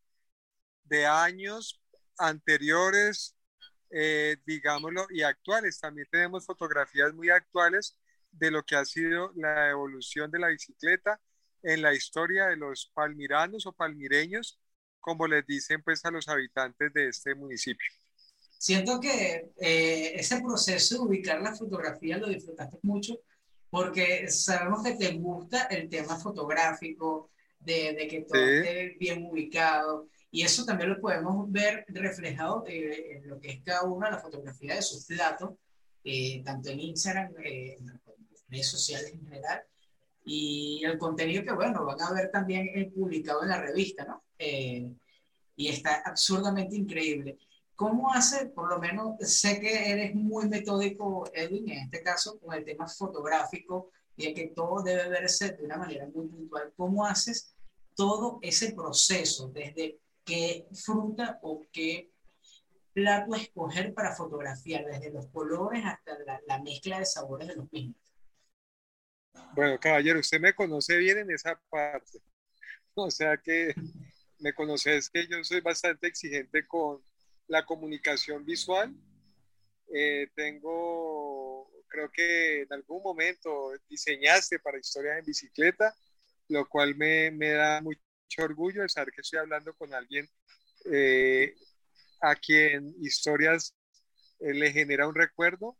de 0.85 1.07
años 1.07 1.81
anteriores, 2.19 3.37
eh, 3.91 4.37
digámoslo, 4.47 5.07
y 5.11 5.23
actuales. 5.23 5.81
También 5.81 6.09
tenemos 6.11 6.47
fotografías 6.47 7.13
muy 7.15 7.31
actuales 7.31 7.97
de 8.31 8.51
lo 8.51 8.65
que 8.65 8.77
ha 8.77 8.85
sido 8.85 9.33
la 9.37 9.71
evolución 9.71 10.31
de 10.31 10.39
la 10.39 10.49
bicicleta 10.49 11.21
en 11.63 11.83
la 11.83 11.95
historia 11.95 12.47
de 12.47 12.57
los 12.57 12.91
palmiranos 12.95 13.67
o 13.67 13.73
palmireños, 13.73 14.61
como 15.01 15.27
les 15.27 15.47
dicen 15.47 15.83
pues 15.83 16.05
a 16.05 16.11
los 16.11 16.29
habitantes 16.29 16.93
de 16.93 17.09
este 17.09 17.35
municipio. 17.35 17.89
Siento 18.59 19.01
que 19.01 19.53
eh, 19.59 20.13
ese 20.15 20.41
proceso 20.41 20.95
de 20.95 21.01
ubicar 21.01 21.41
la 21.41 21.55
fotografía 21.55 22.19
lo 22.19 22.29
disfrutaste 22.29 22.79
mucho 22.83 23.21
porque 23.71 24.31
sabemos 24.31 24.85
que 24.85 24.93
te 24.93 25.13
gusta 25.15 25.65
el 25.65 25.89
tema 25.89 26.17
fotográfico, 26.17 27.31
de, 27.59 27.95
de 27.95 28.07
que 28.07 28.21
todo 28.23 28.41
esté 28.41 28.97
bien 29.01 29.27
ubicado, 29.27 30.09
y 30.35 30.43
eso 30.43 30.65
también 30.65 30.91
lo 30.91 31.01
podemos 31.01 31.51
ver 31.53 31.85
reflejado 31.87 32.65
eh, 32.67 33.19
en 33.19 33.29
lo 33.29 33.39
que 33.39 33.53
es 33.53 33.63
cada 33.63 33.85
una 33.85 34.07
de 34.07 34.15
las 34.15 34.23
fotografías 34.23 34.79
de 34.79 34.83
sus 34.83 35.07
platos, 35.07 35.53
eh, 36.03 36.43
tanto 36.43 36.71
en 36.71 36.81
Instagram, 36.81 37.33
eh, 37.39 37.77
en 37.79 37.87
las 37.87 38.01
redes 38.49 38.67
sociales 38.69 39.13
en 39.13 39.23
general, 39.23 39.63
y 40.25 40.83
el 40.85 40.99
contenido 40.99 41.45
que, 41.45 41.53
bueno, 41.53 41.85
van 41.85 42.03
a 42.03 42.13
ver 42.13 42.33
también 42.33 42.93
publicado 42.93 43.45
en 43.45 43.51
la 43.51 43.61
revista, 43.61 44.05
¿no? 44.07 44.25
y 44.37 45.69
está 45.69 46.03
absurdamente 46.05 46.75
increíble. 46.75 47.39
¿Cómo 47.77 48.13
hace, 48.13 48.47
por 48.47 48.69
lo 48.69 48.81
menos, 48.81 49.15
sé 49.21 49.61
que 49.61 49.89
eres 49.89 50.17
muy 50.17 50.49
metódico, 50.49 51.31
Edwin, 51.33 51.71
en 51.71 51.85
este 51.85 52.03
caso, 52.03 52.41
con 52.41 52.53
el 52.55 52.65
tema 52.65 52.89
fotográfico 52.89 53.93
y 54.17 54.27
de 54.27 54.35
que 54.35 54.47
todo 54.49 54.83
debe 54.83 55.09
verse 55.11 55.53
de 55.53 55.65
una 55.65 55.77
manera 55.77 56.09
muy 56.13 56.27
puntual? 56.27 56.73
¿Cómo 56.77 57.07
haces 57.07 57.55
todo 57.95 58.41
ese 58.43 58.73
proceso, 58.73 59.49
desde 59.51 60.01
qué 60.25 60.67
fruta 60.73 61.39
o 61.43 61.67
qué 61.73 62.11
plato 62.93 63.35
escoger 63.35 63.93
para 63.93 64.15
fotografiar, 64.15 64.87
desde 64.87 65.11
los 65.11 65.27
colores 65.29 65.85
hasta 65.85 66.17
la, 66.47 66.63
mezcla 66.63 67.01
de 67.01 67.07
sabores 67.07 67.49
de 67.49 67.57
los 67.57 67.71
mismos? 67.73 67.97
Bueno, 69.55 69.79
caballero, 69.79 70.21
usted 70.21 70.41
me 70.41 70.55
conoce 70.55 70.97
bien 70.97 71.19
en 71.19 71.31
esa 71.31 71.61
parte. 71.69 72.19
O 72.97 73.11
sea 73.11 73.37
que 73.37 73.75
me 74.39 74.53
conoces 74.53 75.11
que 75.11 75.27
yo 75.27 75.43
soy 75.43 75.61
bastante 75.61 76.07
exigente 76.07 76.65
con 76.65 77.03
la 77.49 77.67
comunicación 77.67 78.45
visual. 78.45 78.95
Eh, 79.93 80.29
tengo, 80.37 81.69
creo 81.89 82.09
que 82.13 82.63
en 82.63 82.73
algún 82.73 83.03
momento 83.03 83.73
diseñaste 83.89 84.61
para 84.61 84.79
historias 84.79 85.19
en 85.19 85.25
bicicleta, 85.25 85.93
lo 86.47 86.69
cual 86.69 86.95
me, 86.95 87.33
me 87.33 87.51
da 87.51 87.81
mucho 87.81 88.04
orgullo 88.39 88.83
de 88.83 88.89
saber 88.89 89.13
que 89.13 89.21
estoy 89.21 89.39
hablando 89.39 89.75
con 89.75 89.95
alguien 89.95 90.29
eh, 90.91 91.55
a 92.21 92.35
quien 92.35 92.95
historias 93.01 93.75
eh, 94.41 94.55
le 94.55 94.73
genera 94.73 95.07
un 95.09 95.15
recuerdo, 95.15 95.77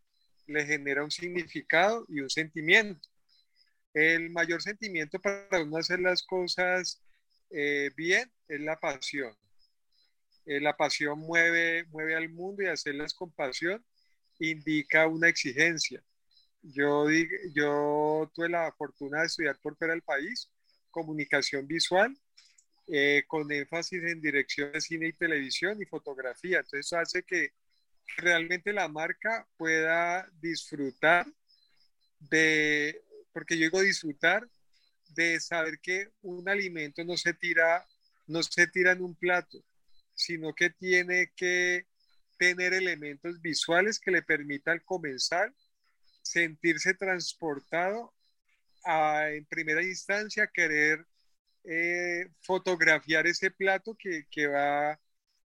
le 0.47 0.65
genera 0.65 1.05
un 1.05 1.11
significado 1.11 2.05
y 2.09 2.21
un 2.21 2.31
sentimiento. 2.31 3.09
El 3.93 4.31
mayor 4.31 4.63
sentimiento 4.63 5.21
para 5.21 5.63
uno 5.63 5.79
hacer 5.79 6.01
las 6.01 6.23
cosas 6.23 7.01
bien 7.97 8.33
es 8.49 8.61
la 8.61 8.77
pasión. 8.81 9.37
Eh, 10.47 10.61
la 10.61 10.77
pasión 10.77 11.19
mueve, 11.21 11.85
mueve 11.87 12.15
al 12.15 12.29
mundo 12.29 12.63
y 12.63 12.67
hacerlas 12.67 13.15
con 13.15 13.33
pasión 13.33 13.85
indica 14.39 15.07
una 15.07 15.29
exigencia. 15.29 16.03
Yo, 16.63 17.07
yo 17.55 18.31
tuve 18.35 18.49
la 18.49 18.73
fortuna 18.73 19.21
de 19.21 19.27
estudiar 19.27 19.59
por 19.63 19.77
fuera 19.77 19.95
del 19.95 20.03
país 20.03 20.51
comunicación 20.91 21.67
visual 21.67 22.17
eh, 22.87 23.25
con 23.27 23.51
énfasis 23.51 24.03
en 24.05 24.21
dirección 24.21 24.73
de 24.73 24.81
cine 24.81 25.09
y 25.09 25.13
televisión 25.13 25.81
y 25.81 25.87
fotografía. 25.87 26.59
Entonces 26.59 26.87
eso 26.87 26.99
hace 26.99 27.23
que 27.23 27.53
realmente 28.17 28.73
la 28.73 28.89
marca 28.89 29.47
pueda 29.57 30.29
disfrutar 30.41 31.27
de, 32.19 33.03
porque 33.33 33.57
yo 33.57 33.65
digo 33.65 33.81
disfrutar 33.81 34.47
de 35.09 35.41
saber 35.41 35.79
que 35.81 36.11
un 36.23 36.49
alimento 36.49 37.05
no 37.05 37.17
se 37.17 37.35
tira, 37.35 37.87
no 38.27 38.43
se 38.43 38.67
tira 38.67 38.93
en 38.93 39.03
un 39.03 39.15
plato, 39.15 39.65
sino 40.15 40.53
que 40.55 40.71
tiene 40.71 41.33
que 41.37 41.87
tener 42.39 42.75
elementos 42.75 43.41
visuales 43.41 43.99
que 43.99 44.11
le 44.11 44.23
permitan 44.23 44.81
comenzar 44.85 45.53
sentirse 46.23 46.95
transportado 46.95 48.13
a, 48.85 49.31
en 49.31 49.45
primera 49.47 49.83
instancia, 49.83 50.51
querer 50.53 51.07
eh, 51.65 52.29
fotografiar 52.43 53.27
ese 53.27 53.51
plato 53.51 53.97
que, 53.99 54.25
que, 54.31 54.47
va, 54.47 55.01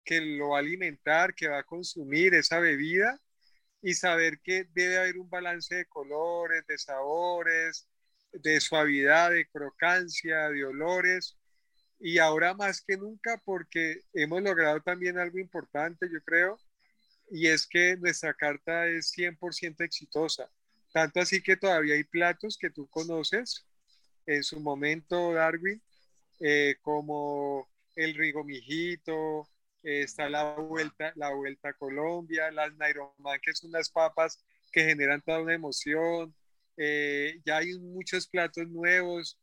que 0.04 0.22
lo 0.22 0.50
va 0.50 0.58
a 0.58 0.60
alimentar, 0.60 1.34
que 1.36 1.48
va 1.48 1.60
a 1.60 1.64
consumir 1.64 2.34
esa 2.34 2.60
bebida 2.60 3.20
y 3.82 3.94
saber 3.94 4.40
que 4.42 4.66
debe 4.74 4.98
haber 4.98 5.18
un 5.18 5.30
balance 5.30 5.76
de 5.76 5.86
colores, 5.86 6.66
de 6.68 6.78
sabores, 6.78 7.88
de 8.32 8.60
suavidad, 8.60 9.32
de 9.32 9.48
crocancia, 9.48 10.50
de 10.50 10.66
olores. 10.66 11.38
Y 12.00 12.20
ahora 12.20 12.54
más 12.54 12.82
que 12.82 12.98
nunca 12.98 13.42
porque 13.46 14.02
hemos 14.14 14.42
logrado 14.42 14.82
también 14.82 15.18
algo 15.18 15.40
importante, 15.40 16.08
yo 16.12 16.22
creo, 16.24 16.60
y 17.30 17.48
es 17.48 17.68
que 17.68 17.98
nuestra 17.98 18.34
carta 18.34 18.88
es 18.88 19.12
100% 19.12 19.84
exitosa. 19.84 20.50
Tanto 20.94 21.20
así 21.20 21.42
que 21.42 21.58
todavía 21.58 21.96
hay 21.96 22.04
platos 22.04 22.58
que 22.58 22.70
tú 22.70 22.88
conoces 22.88 23.66
en 24.26 24.44
su 24.44 24.60
momento, 24.60 25.34
Darwin, 25.34 25.82
eh, 26.40 26.76
como 26.82 27.68
el 27.96 28.16
rigomijito, 28.16 29.48
eh, 29.84 30.02
está 30.04 30.30
la 30.30 30.56
vuelta, 30.56 31.14
la 31.16 31.34
vuelta 31.34 31.70
a 31.70 31.74
Colombia, 31.74 32.52
las 32.52 32.76
Nairoman, 32.76 33.40
que 33.42 33.54
son 33.54 33.70
unas 33.70 33.90
papas 33.90 34.44
que 34.72 34.84
generan 34.86 35.22
toda 35.22 35.42
una 35.42 35.54
emoción. 35.54 36.36
Eh, 36.78 37.42
ya 37.46 37.58
hay 37.58 37.78
muchos 37.80 38.28
platos 38.28 38.68
nuevos. 38.68 39.38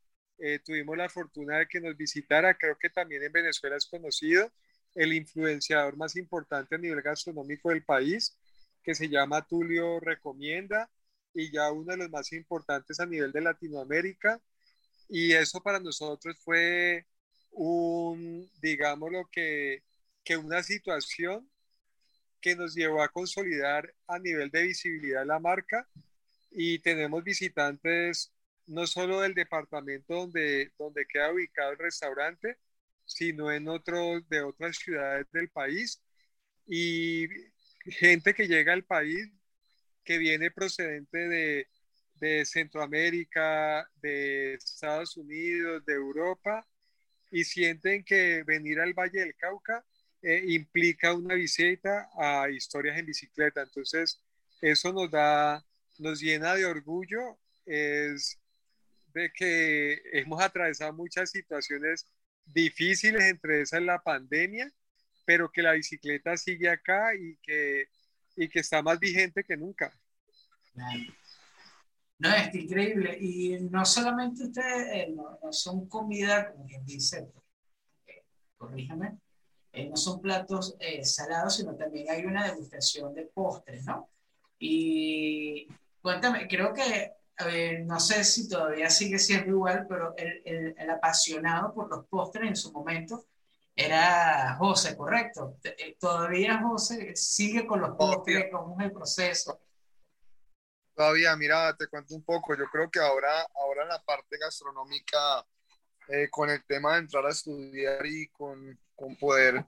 tuvimos 0.64 0.96
la 0.96 1.08
fortuna 1.08 1.58
de 1.58 1.66
que 1.68 1.80
nos 1.80 1.96
visitara, 1.96 2.54
creo 2.54 2.76
que 2.78 2.90
también 2.90 3.22
en 3.22 3.32
Venezuela 3.32 3.76
es 3.76 3.86
conocido, 3.86 4.50
el 4.94 5.12
influenciador 5.12 5.96
más 5.96 6.16
importante 6.16 6.74
a 6.74 6.78
nivel 6.78 7.02
gastronómico 7.02 7.70
del 7.70 7.84
país, 7.84 8.36
que 8.82 8.94
se 8.94 9.08
llama 9.08 9.46
Tulio 9.46 10.00
Recomienda, 10.00 10.90
y 11.34 11.50
ya 11.50 11.70
uno 11.72 11.92
de 11.92 11.98
los 11.98 12.10
más 12.10 12.32
importantes 12.32 13.00
a 13.00 13.06
nivel 13.06 13.32
de 13.32 13.40
Latinoamérica. 13.42 14.40
Y 15.08 15.32
eso 15.32 15.60
para 15.62 15.80
nosotros 15.80 16.36
fue 16.44 17.06
un, 17.50 18.50
digámoslo 18.60 19.28
que, 19.30 19.82
que 20.24 20.36
una 20.36 20.62
situación 20.62 21.48
que 22.40 22.56
nos 22.56 22.74
llevó 22.74 23.02
a 23.02 23.08
consolidar 23.08 23.94
a 24.06 24.18
nivel 24.18 24.50
de 24.50 24.62
visibilidad 24.62 25.24
la 25.24 25.38
marca 25.38 25.88
y 26.50 26.78
tenemos 26.80 27.24
visitantes 27.24 28.32
no 28.66 28.86
solo 28.86 29.20
del 29.20 29.34
departamento 29.34 30.14
donde, 30.14 30.72
donde 30.78 31.06
queda 31.06 31.32
ubicado 31.32 31.72
el 31.72 31.78
restaurante, 31.78 32.58
sino 33.04 33.52
en 33.52 33.68
otros 33.68 34.28
de 34.28 34.42
otras 34.42 34.76
ciudades 34.76 35.26
del 35.32 35.50
país 35.50 36.02
y 36.66 37.28
gente 37.86 38.34
que 38.34 38.48
llega 38.48 38.72
al 38.72 38.84
país 38.84 39.30
que 40.04 40.18
viene 40.18 40.50
procedente 40.50 41.18
de, 41.28 41.68
de 42.14 42.44
Centroamérica, 42.44 43.88
de 43.96 44.54
Estados 44.54 45.16
Unidos, 45.16 45.84
de 45.84 45.94
Europa 45.94 46.66
y 47.30 47.44
sienten 47.44 48.04
que 48.04 48.44
venir 48.44 48.80
al 48.80 48.94
Valle 48.94 49.20
del 49.20 49.34
Cauca 49.34 49.84
eh, 50.22 50.42
implica 50.48 51.12
una 51.12 51.34
visita 51.34 52.08
a 52.16 52.48
historias 52.48 52.96
en 52.98 53.06
bicicleta. 53.06 53.62
Entonces, 53.62 54.22
eso 54.60 54.92
nos 54.92 55.10
da, 55.10 55.64
nos 55.98 56.20
llena 56.20 56.54
de 56.54 56.64
orgullo, 56.64 57.38
es 57.66 58.38
de 59.12 59.30
que 59.32 60.00
hemos 60.12 60.40
atravesado 60.42 60.92
muchas 60.92 61.30
situaciones 61.30 62.06
difíciles, 62.46 63.24
entre 63.24 63.62
esas 63.62 63.82
la 63.82 64.02
pandemia, 64.02 64.72
pero 65.24 65.50
que 65.50 65.62
la 65.62 65.72
bicicleta 65.72 66.36
sigue 66.36 66.68
acá 66.68 67.14
y 67.14 67.36
que, 67.42 67.88
y 68.36 68.48
que 68.48 68.60
está 68.60 68.82
más 68.82 68.98
vigente 68.98 69.44
que 69.44 69.56
nunca. 69.56 69.92
No, 72.18 72.28
es 72.30 72.54
increíble. 72.54 73.16
Y 73.20 73.58
no 73.70 73.84
solamente 73.84 74.44
ustedes 74.44 74.88
eh, 74.92 75.14
no, 75.14 75.38
son 75.52 75.88
comida, 75.88 76.52
como 76.52 76.66
quien 76.66 76.84
dice, 76.84 77.28
eh, 78.06 78.24
corríjame, 78.56 79.18
eh, 79.72 79.88
no 79.88 79.96
son 79.96 80.20
platos 80.20 80.76
salados, 81.02 81.56
sino 81.56 81.74
también 81.74 82.08
hay 82.10 82.24
una 82.24 82.44
degustación 82.46 83.14
de 83.14 83.26
postres, 83.26 83.84
¿no? 83.84 84.08
Y 84.58 85.66
cuéntame, 86.00 86.46
creo 86.48 86.72
que 86.72 87.12
no 87.84 87.98
sé 87.98 88.22
si 88.22 88.48
todavía 88.48 88.88
sigue 88.88 89.18
siendo 89.18 89.50
igual, 89.50 89.86
pero 89.88 90.14
el, 90.16 90.74
el, 90.78 90.90
apasionado 90.90 91.74
por 91.74 91.90
los 91.90 92.06
postres 92.06 92.48
en 92.48 92.56
su 92.56 92.72
momento 92.72 93.26
era 93.76 94.56
José, 94.56 94.96
¿correcto? 94.96 95.56
Eh, 95.64 95.96
todavía 95.98 96.60
José 96.62 97.14
sigue 97.16 97.66
con 97.66 97.80
los 97.80 97.96
postres, 97.96 98.46
¿cómo 98.52 98.78
es 98.78 98.86
el 98.86 98.92
proceso? 98.92 99.60
Todavía, 100.94 101.36
mira, 101.36 101.76
te 101.76 101.88
cuento 101.88 102.14
un 102.14 102.24
poco. 102.24 102.56
Yo 102.56 102.66
creo 102.70 102.90
que 102.90 103.00
ahora, 103.00 103.46
ahora 103.54 103.84
la 103.84 104.02
parte 104.02 104.38
gastronómica, 104.38 105.44
eh, 106.08 106.28
con 106.30 106.50
el 106.50 106.64
tema 106.64 106.92
de 106.94 107.00
entrar 107.00 107.26
a 107.26 107.30
estudiar 107.30 108.04
y 108.06 108.28
con, 108.28 108.78
con 108.94 109.16
poder 109.16 109.64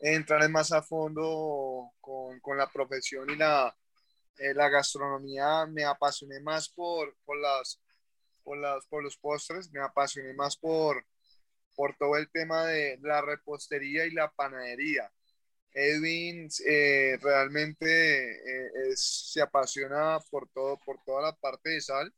entrar 0.00 0.48
más 0.48 0.72
a 0.72 0.82
fondo 0.82 1.90
con, 2.00 2.40
con 2.40 2.56
la 2.56 2.68
profesión 2.68 3.28
y 3.30 3.36
la, 3.36 3.74
eh, 4.38 4.54
la 4.54 4.68
gastronomía 4.68 5.66
me 5.66 5.84
apasioné 5.84 6.40
más 6.40 6.68
por, 6.68 7.16
por, 7.24 7.38
las, 7.38 7.80
por, 8.44 8.58
las, 8.58 8.86
por 8.86 9.02
los 9.02 9.16
postres, 9.16 9.70
me 9.72 9.80
apasioné 9.80 10.34
más 10.34 10.56
por, 10.56 11.04
por 11.74 11.96
todo 11.96 12.16
el 12.16 12.30
tema 12.30 12.64
de 12.66 12.98
la 13.02 13.20
repostería 13.22 14.06
y 14.06 14.10
la 14.10 14.30
panadería. 14.30 15.10
Edwin 15.72 16.48
eh, 16.66 17.18
realmente 17.20 18.32
eh, 18.32 18.92
se 18.94 19.42
apasiona 19.42 20.18
por, 20.30 20.48
todo, 20.50 20.78
por 20.84 21.02
toda 21.04 21.22
la 21.22 21.36
parte 21.36 21.70
de 21.70 21.80
sal 21.80 22.12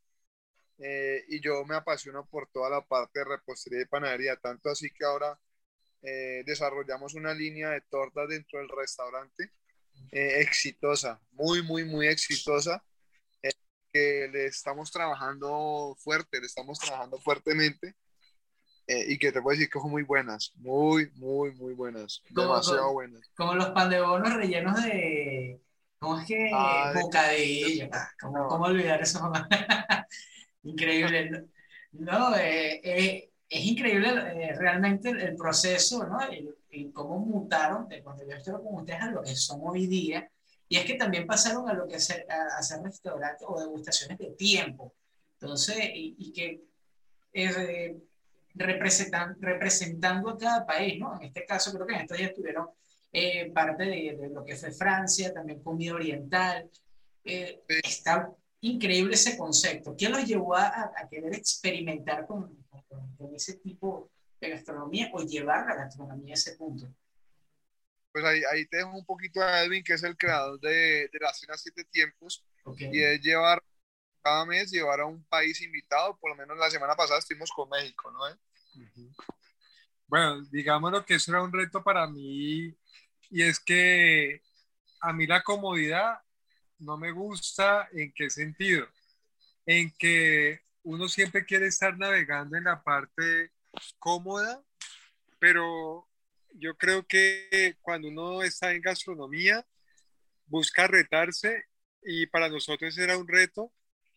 y 0.80 1.40
yo 1.40 1.64
me 1.64 1.74
apasiono 1.74 2.24
por 2.26 2.48
toda 2.52 2.70
la 2.70 2.80
parte 2.80 3.18
de 3.18 3.24
repostería 3.24 3.82
y 3.82 3.86
panadería, 3.86 4.36
tanto 4.36 4.70
así 4.70 4.88
que 4.90 5.04
ahora 5.04 5.36
desarrollamos 6.00 7.14
una 7.14 7.34
línea 7.34 7.70
de 7.70 7.80
tortas 7.90 8.28
dentro 8.28 8.60
del 8.60 8.68
restaurante 8.68 9.50
eh, 10.10 10.40
exitosa, 10.40 11.20
muy, 11.32 11.62
muy, 11.62 11.84
muy 11.84 12.06
exitosa, 12.06 12.82
eh, 13.42 13.50
que 13.92 14.28
le 14.32 14.46
estamos 14.46 14.90
trabajando 14.90 15.94
fuerte, 15.98 16.40
le 16.40 16.46
estamos 16.46 16.78
trabajando 16.78 17.18
fuertemente 17.18 17.94
eh, 18.88 19.04
y 19.06 19.18
que 19.18 19.30
te 19.30 19.42
puedo 19.42 19.54
decir 19.54 19.70
que 19.70 19.78
son 19.78 19.90
muy 19.90 20.02
buenas, 20.02 20.52
muy, 20.56 21.10
muy, 21.16 21.52
muy 21.52 21.74
buenas, 21.74 22.22
demasiado 22.30 22.92
buenas. 22.92 23.20
Como 23.36 23.54
los 23.54 23.70
pan 23.70 23.90
de 23.90 24.00
bonos 24.00 24.34
rellenos 24.34 24.82
de, 24.82 25.60
¿cómo 25.98 26.18
es 26.18 26.26
que? 26.26 26.50
Ah, 26.52 26.92
bocadillo, 26.94 27.88
ah, 27.92 28.08
¿Cómo, 28.20 28.48
¿cómo, 28.48 28.64
olvidar 28.64 29.00
eso? 29.02 29.30
Increíble. 30.62 31.44
No, 31.92 32.34
es 32.34 33.24
increíble 33.50 34.54
realmente 34.54 35.10
el, 35.10 35.36
proceso, 35.36 36.06
¿no? 36.06 36.18
y 36.70 36.90
cómo 36.92 37.18
mutaron 37.18 37.88
de 37.88 38.02
cuando 38.02 38.24
yo 38.26 38.36
estoy 38.36 38.54
con 38.54 38.74
ustedes 38.74 39.00
a 39.00 39.10
lo 39.10 39.22
que 39.22 39.34
son 39.36 39.60
hoy 39.62 39.86
día. 39.86 40.30
Y 40.68 40.76
es 40.76 40.84
que 40.84 40.94
también 40.94 41.26
pasaron 41.26 41.68
a 41.68 41.72
lo 41.72 41.86
que 41.88 41.96
hacer, 41.96 42.26
a 42.30 42.58
hacer 42.58 42.82
restaurantes 42.82 43.46
o 43.48 43.58
degustaciones 43.58 44.18
de 44.18 44.30
tiempo. 44.32 44.94
Entonces, 45.40 45.76
y, 45.94 46.32
que 46.32 46.62
eh, 47.32 47.96
representan, 48.58 49.36
representando 49.40 50.30
a 50.30 50.38
cada 50.38 50.66
país, 50.66 50.98
¿no? 50.98 51.16
En 51.16 51.28
este 51.28 51.44
caso, 51.44 51.72
creo 51.72 51.86
que 51.86 51.94
en 51.94 52.00
estos 52.00 52.18
días 52.18 52.30
estuvieron 52.30 52.68
eh, 53.12 53.50
parte 53.52 53.84
de, 53.84 54.30
lo 54.32 54.44
que 54.44 54.56
fue 54.56 54.72
Francia, 54.72 55.32
también 55.32 55.62
comida 55.62 55.94
oriental. 55.94 56.70
Eh, 57.24 57.62
está 57.68 58.30
increíble 58.60 59.14
ese 59.14 59.36
concepto. 59.36 59.94
¿Qué 59.96 60.08
los 60.08 60.24
llevó 60.24 60.56
a, 60.56 60.92
a 60.96 61.08
querer 61.08 61.34
experimentar 61.34 62.26
con, 62.26 62.56
con, 62.88 63.16
con, 63.16 63.34
ese 63.34 63.54
tipo 63.58 64.10
de 64.40 64.50
gastronomía 64.50 65.10
o 65.12 65.22
llevar 65.22 65.66
la 65.66 65.74
gastronomía 65.74 66.32
a 66.32 66.34
ese 66.34 66.56
punto. 66.56 66.86
Pues 68.12 68.24
ahí, 68.24 68.42
ahí 68.50 68.66
te 68.66 68.78
dejo 68.78 68.90
un 68.90 69.04
poquito 69.04 69.42
a 69.42 69.62
Edwin, 69.62 69.82
que 69.84 69.94
es 69.94 70.02
el 70.02 70.16
creador 70.16 70.58
de, 70.60 71.08
de 71.12 71.18
la 71.20 71.32
cena 71.32 71.56
Siete 71.56 71.84
Tiempos, 71.84 72.44
y 72.76 73.02
es 73.02 73.20
llevar 73.20 73.62
cada 74.22 74.44
mes, 74.44 74.70
llevar 74.70 75.00
a 75.00 75.06
un 75.06 75.24
país 75.24 75.60
invitado, 75.62 76.16
por 76.18 76.30
lo 76.30 76.36
menos 76.36 76.56
la 76.58 76.70
semana 76.70 76.94
pasada 76.94 77.18
estuvimos 77.18 77.50
con 77.50 77.68
México, 77.68 78.10
¿no? 78.10 78.20
Bueno, 80.06 80.42
digámoslo 80.50 81.04
que 81.04 81.14
eso 81.14 81.32
era 81.32 81.42
un 81.42 81.52
reto 81.52 81.82
para 81.82 82.06
mí, 82.06 82.74
y 83.30 83.42
es 83.42 83.60
que 83.60 84.42
a 85.00 85.12
mí 85.12 85.26
la 85.26 85.42
comodidad 85.42 86.18
no 86.78 86.96
me 86.96 87.12
gusta, 87.12 87.88
¿en 87.92 88.12
qué 88.12 88.30
sentido? 88.30 88.88
En 89.66 89.90
que 89.98 90.60
uno 90.82 91.08
siempre 91.08 91.44
quiere 91.44 91.66
estar 91.66 91.96
navegando 91.98 92.56
en 92.56 92.64
la 92.64 92.82
parte 92.82 93.50
cómoda, 93.98 94.62
pero 95.38 96.08
yo 96.54 96.76
creo 96.76 97.06
que 97.06 97.76
cuando 97.82 98.08
uno 98.08 98.42
está 98.42 98.72
en 98.72 98.80
gastronomía, 98.80 99.66
busca 100.46 100.86
retarse 100.86 101.64
y 102.02 102.26
para 102.26 102.48
nosotros 102.48 102.96
era 102.96 103.18
un 103.18 103.28
reto 103.28 103.72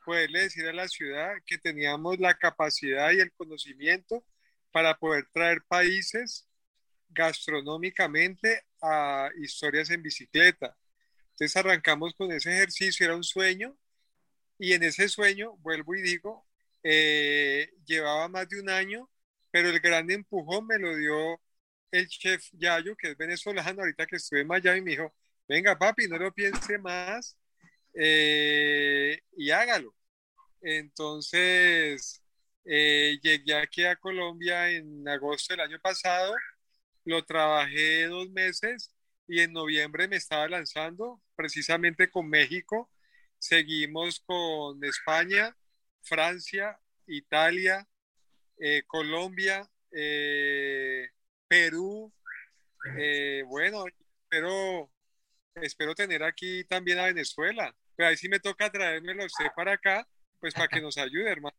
poderle 0.06 0.44
decir 0.44 0.68
a 0.68 0.74
la 0.74 0.88
ciudad 0.88 1.34
que 1.46 1.58
teníamos 1.58 2.20
la 2.20 2.36
capacidad 2.36 3.12
y 3.12 3.20
el 3.20 3.32
conocimiento 3.34 4.24
para 4.72 4.98
poder 4.98 5.26
traer 5.34 5.62
países 5.68 6.48
gastronómicamente 7.10 8.64
a 8.82 9.30
historias 9.40 9.90
en 9.90 10.02
bicicleta. 10.02 10.76
Entonces 11.32 11.56
arrancamos 11.58 12.14
con 12.16 12.32
ese 12.32 12.52
ejercicio, 12.52 13.06
era 13.06 13.16
un 13.16 13.24
sueño, 13.24 13.78
y 14.58 14.74
en 14.74 14.84
ese 14.84 15.10
sueño, 15.10 15.58
vuelvo 15.58 15.96
y 15.96 16.02
digo, 16.02 16.46
eh, 16.84 17.72
llevaba 17.86 18.28
más 18.28 18.48
de 18.50 18.60
un 18.60 18.70
año 18.70 19.10
pero 19.52 19.70
el 19.70 19.80
gran 19.80 20.10
empujón 20.10 20.66
me 20.66 20.80
lo 20.80 20.96
dio 20.96 21.40
el 21.92 22.08
chef 22.08 22.48
Yayo, 22.54 22.96
que 22.96 23.12
es 23.12 23.18
venezolano, 23.18 23.82
ahorita 23.82 24.08
que 24.08 24.16
estuve 24.16 24.42
en 24.42 24.48
Miami, 24.48 24.82
me 24.82 24.92
dijo, 24.92 25.14
venga 25.48 25.78
papi, 25.78 26.08
no 26.08 26.18
lo 26.18 26.34
piense 26.34 26.78
más 26.78 27.38
eh, 27.94 29.20
y 29.36 29.52
hágalo. 29.52 29.94
Entonces, 30.62 32.24
eh, 32.66 33.20
llegué 33.22 33.56
aquí 33.56 33.86
a 33.86 33.96
Colombia 33.96 34.70
en 34.70 35.08
agosto 35.08 35.54
del 35.54 35.62
año 35.62 35.80
pasado, 35.80 36.34
lo 37.06 37.24
trabajé 37.26 38.06
dos 38.08 38.30
meses 38.30 38.96
y 39.28 39.40
en 39.42 39.54
noviembre 39.54 40.08
me 40.08 40.18
estaba 40.18 40.48
lanzando 40.48 41.22
precisamente 41.36 42.10
con 42.10 42.30
México. 42.30 42.90
Seguimos 43.40 44.20
con 44.20 44.84
España, 44.84 45.56
Francia, 46.04 46.78
Italia, 47.08 47.88
eh, 48.58 48.84
Colombia, 48.88 49.68
eh, 49.92 51.10
Perú. 51.48 52.14
bueno, 53.48 53.86
espero, 54.24 54.92
espero 55.56 55.96
tener 55.96 56.24
aquí 56.24 56.64
también 56.66 57.00
a 57.00 57.06
Venezuela. 57.06 57.76
Pero 57.96 58.10
ahí 58.10 58.18
sí 58.18 58.30
me 58.30 58.40
toca 58.40 58.72
traérmelo 58.72 59.26
usted 59.26 59.48
para 59.56 59.74
acá, 59.74 60.08
pues 60.40 60.54
para 60.54 60.68
que 60.68 60.82
nos 60.82 60.98
ayude, 60.98 61.32
hermano. 61.32 61.56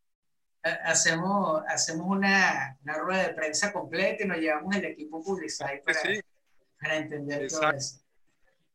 Hacemos, 0.63 1.61
hacemos 1.67 2.07
una, 2.07 2.77
una 2.83 2.97
rueda 2.97 3.27
de 3.27 3.33
prensa 3.33 3.73
completa 3.73 4.23
y 4.23 4.27
nos 4.27 4.37
llevamos 4.37 4.75
el 4.75 4.85
equipo 4.85 5.21
publicitario 5.21 5.83
para, 5.83 5.99
para 6.79 6.95
entender 6.97 7.47
todo 7.47 7.69
eso. 7.71 7.99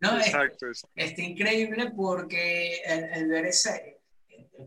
No, 0.01 0.19
Exacto, 0.19 0.69
es, 0.71 0.87
está 0.95 1.23
increíble 1.23 1.91
porque 1.97 2.83
el, 2.85 3.29
ver 3.29 3.47
ese, 3.47 4.01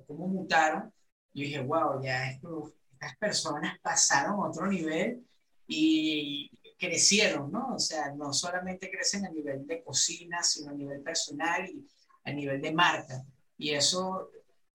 cómo 0.07 0.27
mutaron, 0.27 0.91
yo 1.33 1.43
dije, 1.45 1.61
wow, 1.61 2.03
ya 2.03 2.31
estas 2.31 3.17
personas 3.17 3.79
pasaron 3.81 4.33
a 4.33 4.49
otro 4.49 4.67
nivel 4.67 5.25
y 5.67 6.51
crecieron, 6.77 7.51
¿no? 7.51 7.75
O 7.75 7.79
sea, 7.79 8.11
no 8.13 8.33
solamente 8.33 8.89
crecen 8.89 9.25
a 9.25 9.29
nivel 9.29 9.65
de 9.65 9.83
cocina, 9.83 10.43
sino 10.43 10.71
a 10.71 10.73
nivel 10.73 11.01
personal 11.01 11.69
y 11.69 11.87
a 12.23 12.33
nivel 12.33 12.59
de 12.59 12.73
marca. 12.73 13.23
Y 13.57 13.69
eso 13.69 14.31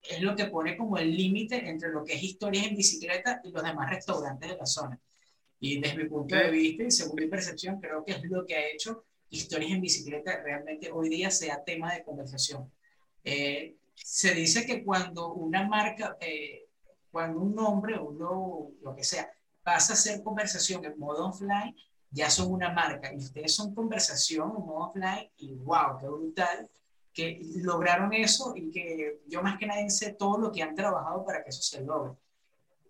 es 0.09 0.21
lo 0.21 0.35
que 0.35 0.45
pone 0.45 0.77
como 0.77 0.97
el 0.97 1.15
límite 1.15 1.67
entre 1.67 1.89
lo 1.89 2.03
que 2.03 2.13
es 2.13 2.23
historias 2.23 2.67
en 2.67 2.75
bicicleta 2.75 3.41
y 3.43 3.51
los 3.51 3.63
demás 3.63 3.89
restaurantes 3.89 4.49
de 4.49 4.57
la 4.57 4.65
zona. 4.65 4.99
Y 5.59 5.79
desde 5.79 5.97
mi 5.97 6.09
punto 6.09 6.35
de 6.35 6.51
vista 6.51 6.83
y 6.83 6.91
según 6.91 7.15
mi 7.15 7.27
percepción, 7.27 7.79
creo 7.79 8.03
que 8.03 8.13
es 8.13 8.23
lo 8.23 8.45
que 8.45 8.55
ha 8.55 8.67
hecho 8.67 9.05
historias 9.29 9.71
en 9.71 9.81
bicicleta 9.81 10.41
realmente 10.43 10.91
hoy 10.91 11.09
día 11.09 11.31
sea 11.31 11.63
tema 11.63 11.93
de 11.93 12.03
conversación. 12.03 12.71
Eh, 13.23 13.75
se 13.95 14.33
dice 14.33 14.65
que 14.65 14.83
cuando 14.83 15.33
una 15.33 15.67
marca, 15.67 16.17
eh, 16.21 16.67
cuando 17.11 17.39
un 17.39 17.55
nombre 17.55 17.95
o 17.97 18.11
lo, 18.11 18.71
lo 18.81 18.95
que 18.95 19.03
sea, 19.03 19.29
pasa 19.63 19.93
a 19.93 19.97
ser 19.97 20.23
conversación 20.23 20.85
en 20.85 20.97
modo 20.97 21.27
offline, 21.27 21.75
ya 22.11 22.29
son 22.29 22.53
una 22.53 22.71
marca. 22.71 23.11
Y 23.13 23.17
ustedes 23.17 23.53
son 23.53 23.73
conversación 23.73 24.53
en 24.55 24.65
modo 24.65 24.89
offline 24.89 25.29
y 25.37 25.53
wow, 25.55 25.97
qué 25.99 26.07
brutal 26.07 26.69
que 27.17 27.41
lograron 27.55 28.13
eso 28.13 28.53
y 28.55 28.69
que 28.69 29.21
yo 29.27 29.41
más 29.41 29.57
que 29.57 29.65
nadie 29.65 29.89
sé 29.89 30.13
todo 30.13 30.37
lo 30.37 30.51
que 30.51 30.61
han 30.61 30.75
trabajado 30.75 31.25
para 31.25 31.43
que 31.43 31.49
eso 31.49 31.63
se 31.63 31.81
logre, 31.81 32.13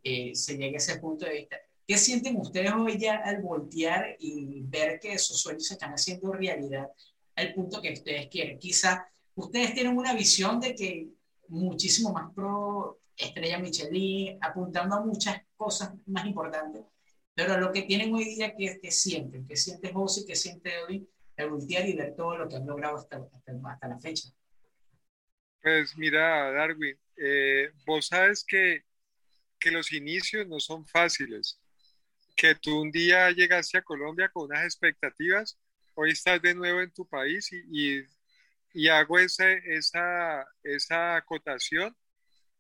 eh, 0.03 0.35
se 0.35 0.57
llegue 0.57 0.75
a 0.75 0.79
ese 0.79 0.99
punto 0.99 1.25
de 1.25 1.31
vista. 1.31 1.55
¿Qué 1.87 1.97
sienten 1.97 2.35
ustedes 2.35 2.73
hoy 2.73 2.99
ya 2.99 3.15
al 3.23 3.41
voltear 3.41 4.17
y 4.19 4.63
ver 4.63 4.99
que 4.99 5.13
esos 5.13 5.39
sueños 5.39 5.65
se 5.65 5.75
están 5.75 5.93
haciendo 5.93 6.33
realidad 6.33 6.89
al 7.37 7.53
punto 7.53 7.81
que 7.81 7.93
ustedes 7.93 8.27
quieren? 8.27 8.59
Quizá 8.59 9.07
ustedes 9.35 9.73
tienen 9.73 9.97
una 9.97 10.13
visión 10.13 10.59
de 10.59 10.75
que 10.75 11.07
muchísimo 11.47 12.11
más 12.11 12.33
pro 12.33 12.99
estrella 13.15 13.59
Michelin, 13.59 14.37
apuntando 14.41 14.97
a 14.97 15.05
muchas 15.05 15.41
cosas 15.55 15.93
más 16.05 16.25
importantes, 16.25 16.83
pero 17.33 17.57
lo 17.57 17.71
que 17.71 17.83
tienen 17.83 18.13
hoy 18.13 18.25
día, 18.25 18.53
¿qué, 18.53 18.77
qué 18.81 18.91
sienten? 18.91 19.47
¿Qué 19.47 19.55
siente 19.55 19.93
José? 19.93 20.25
¿Qué 20.27 20.35
siente 20.35 20.71
hoy 20.85 21.07
el 21.37 21.49
voltear 21.49 21.87
y 21.87 21.93
ver 21.93 22.15
todo 22.15 22.37
lo 22.37 22.49
que 22.49 22.55
han 22.55 22.65
logrado 22.65 22.97
hasta, 22.97 23.17
hasta, 23.17 23.87
la 23.87 23.99
fecha? 23.99 24.29
Pues 25.61 25.95
mira, 25.97 26.51
Darwin, 26.51 26.97
eh, 27.15 27.71
vos 27.85 28.07
sabes 28.07 28.43
que, 28.43 28.83
que 29.59 29.71
los 29.71 29.91
inicios 29.93 30.47
no 30.47 30.59
son 30.59 30.85
fáciles, 30.85 31.59
que 32.35 32.55
tú 32.55 32.81
un 32.81 32.91
día 32.91 33.31
llegaste 33.31 33.77
a 33.77 33.83
Colombia 33.83 34.29
con 34.29 34.45
unas 34.45 34.63
expectativas, 34.63 35.57
hoy 35.95 36.11
estás 36.11 36.41
de 36.41 36.55
nuevo 36.55 36.81
en 36.81 36.91
tu 36.91 37.07
país 37.07 37.51
y, 37.51 38.03
y, 38.73 38.87
hago 38.87 39.19
esa, 39.19 39.51
esa, 39.51 40.45
esa 40.63 41.17
acotación, 41.17 41.95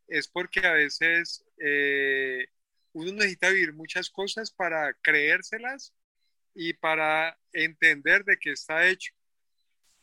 es 0.07 0.27
porque 0.27 0.65
a 0.65 0.73
veces 0.73 1.43
eh, 1.59 2.47
uno 2.93 3.11
necesita 3.13 3.49
vivir 3.49 3.73
muchas 3.73 4.09
cosas 4.09 4.51
para 4.51 4.93
creérselas 5.01 5.93
y 6.59 6.73
para 6.73 7.37
entender 7.53 8.25
de 8.25 8.35
qué 8.37 8.51
está 8.51 8.87
hecho 8.87 9.13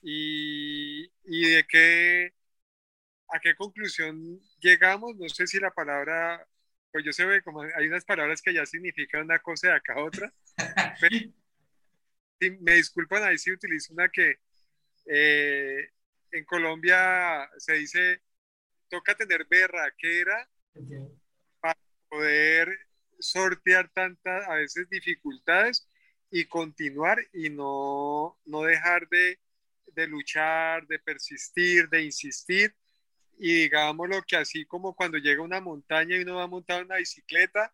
y, 0.00 1.04
y 1.24 1.50
de 1.50 1.64
qué, 1.68 2.32
a 3.28 3.40
qué 3.40 3.56
conclusión 3.56 4.40
llegamos. 4.60 5.16
No 5.16 5.28
sé 5.28 5.48
si 5.48 5.58
la 5.58 5.72
palabra, 5.72 6.46
pues 6.92 7.04
yo 7.04 7.12
sé 7.12 7.26
que 7.26 7.42
como 7.42 7.62
hay 7.62 7.88
unas 7.88 8.04
palabras 8.04 8.40
que 8.40 8.54
ya 8.54 8.64
significan 8.66 9.22
una 9.22 9.40
cosa 9.40 9.66
y 9.66 9.70
acá 9.70 10.00
otra. 10.00 10.32
me 12.60 12.74
disculpan 12.74 13.24
ahí 13.24 13.36
si 13.36 13.50
utilizo 13.50 13.92
una 13.92 14.08
que 14.08 14.38
eh, 15.06 15.90
en 16.30 16.44
Colombia 16.44 17.50
se 17.58 17.72
dice 17.74 18.22
toca 18.88 19.16
tener 19.16 19.44
berraquera 19.50 20.48
para 21.60 21.80
poder 22.08 22.78
sortear 23.18 23.88
tantas 23.88 24.46
a 24.48 24.54
veces 24.54 24.88
dificultades 24.88 25.88
y 26.36 26.46
continuar 26.46 27.20
y 27.32 27.48
no, 27.48 28.36
no 28.44 28.62
dejar 28.64 29.08
de, 29.08 29.38
de 29.86 30.08
luchar, 30.08 30.84
de 30.88 30.98
persistir, 30.98 31.88
de 31.88 32.02
insistir. 32.02 32.74
Y 33.38 33.54
digámoslo 33.54 34.20
que 34.26 34.36
así 34.38 34.66
como 34.66 34.96
cuando 34.96 35.18
llega 35.18 35.42
una 35.42 35.60
montaña 35.60 36.16
y 36.16 36.22
uno 36.22 36.34
va 36.34 36.42
a 36.42 36.48
montar 36.48 36.84
una 36.84 36.96
bicicleta, 36.96 37.72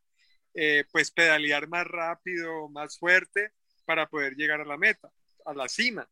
eh, 0.53 0.85
pues 0.93 1.11
pedalear 1.11 1.69
más 1.69 1.87
rápido, 1.87 2.69
más 2.69 2.99
fuerte 2.99 3.53
para 3.87 4.07
poder 4.07 4.35
llegar 4.35 4.61
a 4.61 4.67
la 4.67 4.77
meta, 4.77 5.11
a 5.47 5.55
la 5.55 5.67
cima. 5.67 6.07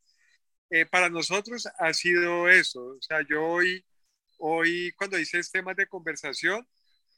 Eh, 0.71 0.87
para 0.87 1.07
nosotros 1.07 1.67
ha 1.77 1.93
sido 1.93 2.49
eso. 2.49 2.83
O 2.97 3.01
sea, 3.01 3.23
yo 3.29 3.45
hoy, 3.45 3.85
hoy 4.39 4.91
cuando 4.93 5.17
dices 5.17 5.51
temas 5.51 5.75
de 5.75 5.85
conversación, 5.85 6.67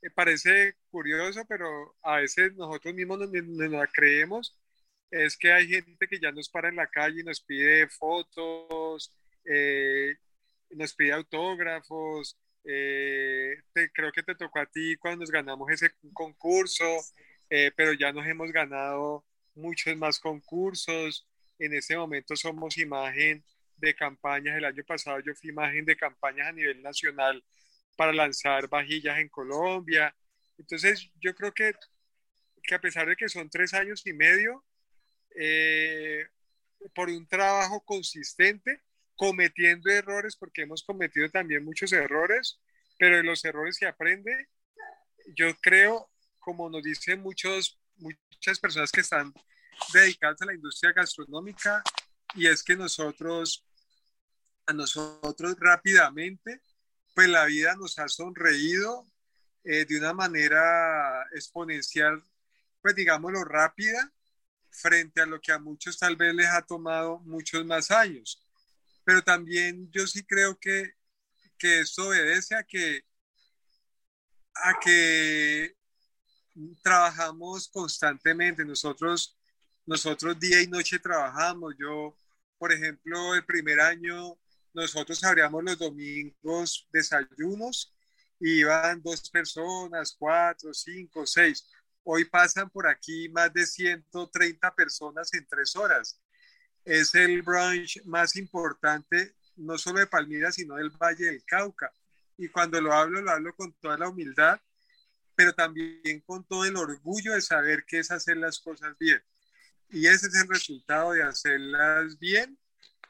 eh, 0.01 0.09
parece 0.09 0.75
curioso, 0.89 1.45
pero 1.47 1.95
a 2.01 2.17
veces 2.17 2.53
nosotros 2.55 2.93
mismos 2.93 3.19
nos, 3.19 3.31
nos, 3.31 3.87
creemos 3.93 4.61
es 5.12 5.38
que 5.38 5.52
hay 5.52 5.67
gente 5.67 6.08
que 6.08 6.19
ya 6.19 6.32
nos 6.32 6.50
para 6.50 6.69
en 6.69 6.78
la 6.78 6.88
calle 6.88 7.19
y 7.19 7.24
nos 7.24 7.41
pide 7.41 7.88
fotos, 7.89 9.13
eh, 9.45 10.15
nos 10.71 10.93
pide 10.93 11.12
autógrafos. 11.12 12.38
Eh, 12.63 13.58
creo 13.93 14.12
que 14.12 14.24
te 14.24 14.36
tocó 14.36 14.60
a 14.60 14.65
ti 14.65 14.95
cuando 14.97 15.21
nos 15.21 15.32
ganamos 15.32 15.69
ese 15.69 15.91
concurso, 16.13 16.86
eh, 17.50 17.71
pero 17.76 17.93
ya 17.93 18.13
nos 18.13 18.26
hemos 18.26 18.52
ganado 18.52 19.26
muchos 19.56 19.95
más 19.97 20.19
concursos. 20.19 21.28
En 21.60 21.74
este 21.74 21.97
momento 21.97 22.36
somos 22.38 22.78
imagen 22.78 23.43
de 23.78 23.93
campañas. 23.93 24.58
El 24.58 24.65
año 24.65 24.84
pasado 24.86 25.19
yo 25.19 25.36
fui 25.36 25.50
imagen 25.50 25.86
de 25.86 25.97
campañas 25.97 26.47
a 26.47 26.54
nivel 26.54 26.82
nacional 26.82 27.43
para 27.97 28.13
lanzar 28.13 28.69
vajillas 28.69 29.19
en 29.19 29.28
Colombia. 29.30 30.15
Entonces 30.58 31.12
yo 31.19 31.36
creo 31.36 31.52
que, 31.52 31.74
que 32.63 32.76
a 32.76 32.80
pesar 32.80 33.08
de 33.08 33.15
que 33.17 33.28
son 33.28 33.50
tres 33.50 33.74
años 33.74 34.06
y 34.06 34.13
medio, 34.13 34.63
eh, 35.35 36.25
por 36.93 37.09
un 37.09 37.27
trabajo 37.27 37.81
consistente, 37.83 38.81
cometiendo 39.15 39.89
errores, 39.89 40.35
porque 40.35 40.63
hemos 40.63 40.83
cometido 40.83 41.29
también 41.29 41.63
muchos 41.63 41.91
errores, 41.93 42.59
pero 42.97 43.17
de 43.17 43.23
los 43.23 43.43
errores 43.45 43.77
se 43.77 43.87
aprende. 43.87 44.49
Yo 45.35 45.55
creo, 45.61 46.09
como 46.39 46.69
nos 46.69 46.83
dicen 46.83 47.21
muchos, 47.21 47.79
muchas 47.97 48.59
personas 48.59 48.91
que 48.91 49.01
están 49.01 49.33
dedicadas 49.93 50.41
a 50.41 50.45
la 50.45 50.53
industria 50.53 50.91
gastronómica, 50.91 51.83
y 52.33 52.47
es 52.47 52.63
que 52.63 52.75
nosotros, 52.75 53.65
a 54.65 54.73
nosotros 54.73 55.55
rápidamente, 55.59 56.61
pues 57.13 57.27
la 57.27 57.45
vida 57.45 57.75
nos 57.75 57.99
ha 57.99 58.07
sonreído 58.07 59.05
eh, 59.63 59.85
de 59.85 59.97
una 59.97 60.13
manera 60.13 61.27
exponencial, 61.33 62.23
pues 62.81 62.95
digámoslo 62.95 63.43
rápida, 63.43 64.11
frente 64.71 65.21
a 65.21 65.25
lo 65.25 65.39
que 65.39 65.51
a 65.51 65.60
muchos 65.60 65.97
tal 65.97 66.15
vez 66.15 66.34
les 66.34 66.47
ha 66.47 66.62
tomado 66.62 67.19
muchos 67.19 67.65
más 67.65 67.91
años. 67.91 68.43
Pero 69.03 69.23
también 69.23 69.89
yo 69.91 70.07
sí 70.07 70.23
creo 70.23 70.57
que, 70.57 70.93
que 71.57 71.81
esto 71.81 72.07
obedece 72.07 72.55
a 72.55 72.63
que, 72.63 73.01
a 74.55 74.79
que 74.79 75.75
trabajamos 76.81 77.67
constantemente. 77.67 78.65
Nosotros, 78.65 79.38
nosotros 79.86 80.39
día 80.39 80.62
y 80.62 80.67
noche 80.67 80.99
trabajamos. 80.99 81.75
Yo, 81.77 82.17
por 82.57 82.71
ejemplo, 82.71 83.36
el 83.36 83.45
primer 83.45 83.79
año 83.79 84.38
nosotros 84.73 85.23
abríamos 85.23 85.63
los 85.63 85.77
domingos 85.77 86.88
desayunos 86.91 87.93
y 88.39 88.62
iban 88.62 89.01
dos 89.01 89.29
personas, 89.29 90.15
cuatro, 90.17 90.73
cinco, 90.73 91.25
seis. 91.25 91.67
Hoy 92.03 92.25
pasan 92.25 92.69
por 92.69 92.87
aquí 92.87 93.29
más 93.29 93.53
de 93.53 93.65
130 93.65 94.73
personas 94.73 95.33
en 95.33 95.45
tres 95.47 95.75
horas. 95.75 96.19
Es 96.83 97.13
el 97.13 97.41
brunch 97.41 98.03
más 98.05 98.35
importante, 98.35 99.35
no 99.55 99.77
solo 99.77 99.99
de 99.99 100.07
Palmira, 100.07 100.51
sino 100.51 100.75
del 100.75 100.89
Valle 100.89 101.25
del 101.25 101.43
Cauca. 101.45 101.91
y 102.37 102.47
cuando 102.47 102.81
lo 102.81 102.91
hablo, 102.91 103.21
lo 103.21 103.29
hablo 103.29 103.55
con 103.55 103.71
toda 103.73 103.97
la 103.99 104.09
humildad, 104.09 104.59
pero 105.35 105.53
también 105.53 106.21
con 106.25 106.43
todo 106.43 106.65
el 106.65 106.75
orgullo 106.75 107.33
de 107.33 107.41
saber 107.41 107.85
qué 107.85 107.99
es 107.99 108.09
hacer 108.09 108.37
las 108.37 108.59
cosas 108.59 108.97
bien. 108.97 109.21
Y 109.89 110.07
ese 110.07 110.27
es 110.27 110.35
el 110.35 110.47
resultado 110.47 111.11
de 111.11 111.21
hacerlas 111.21 112.17
bien 112.17 112.57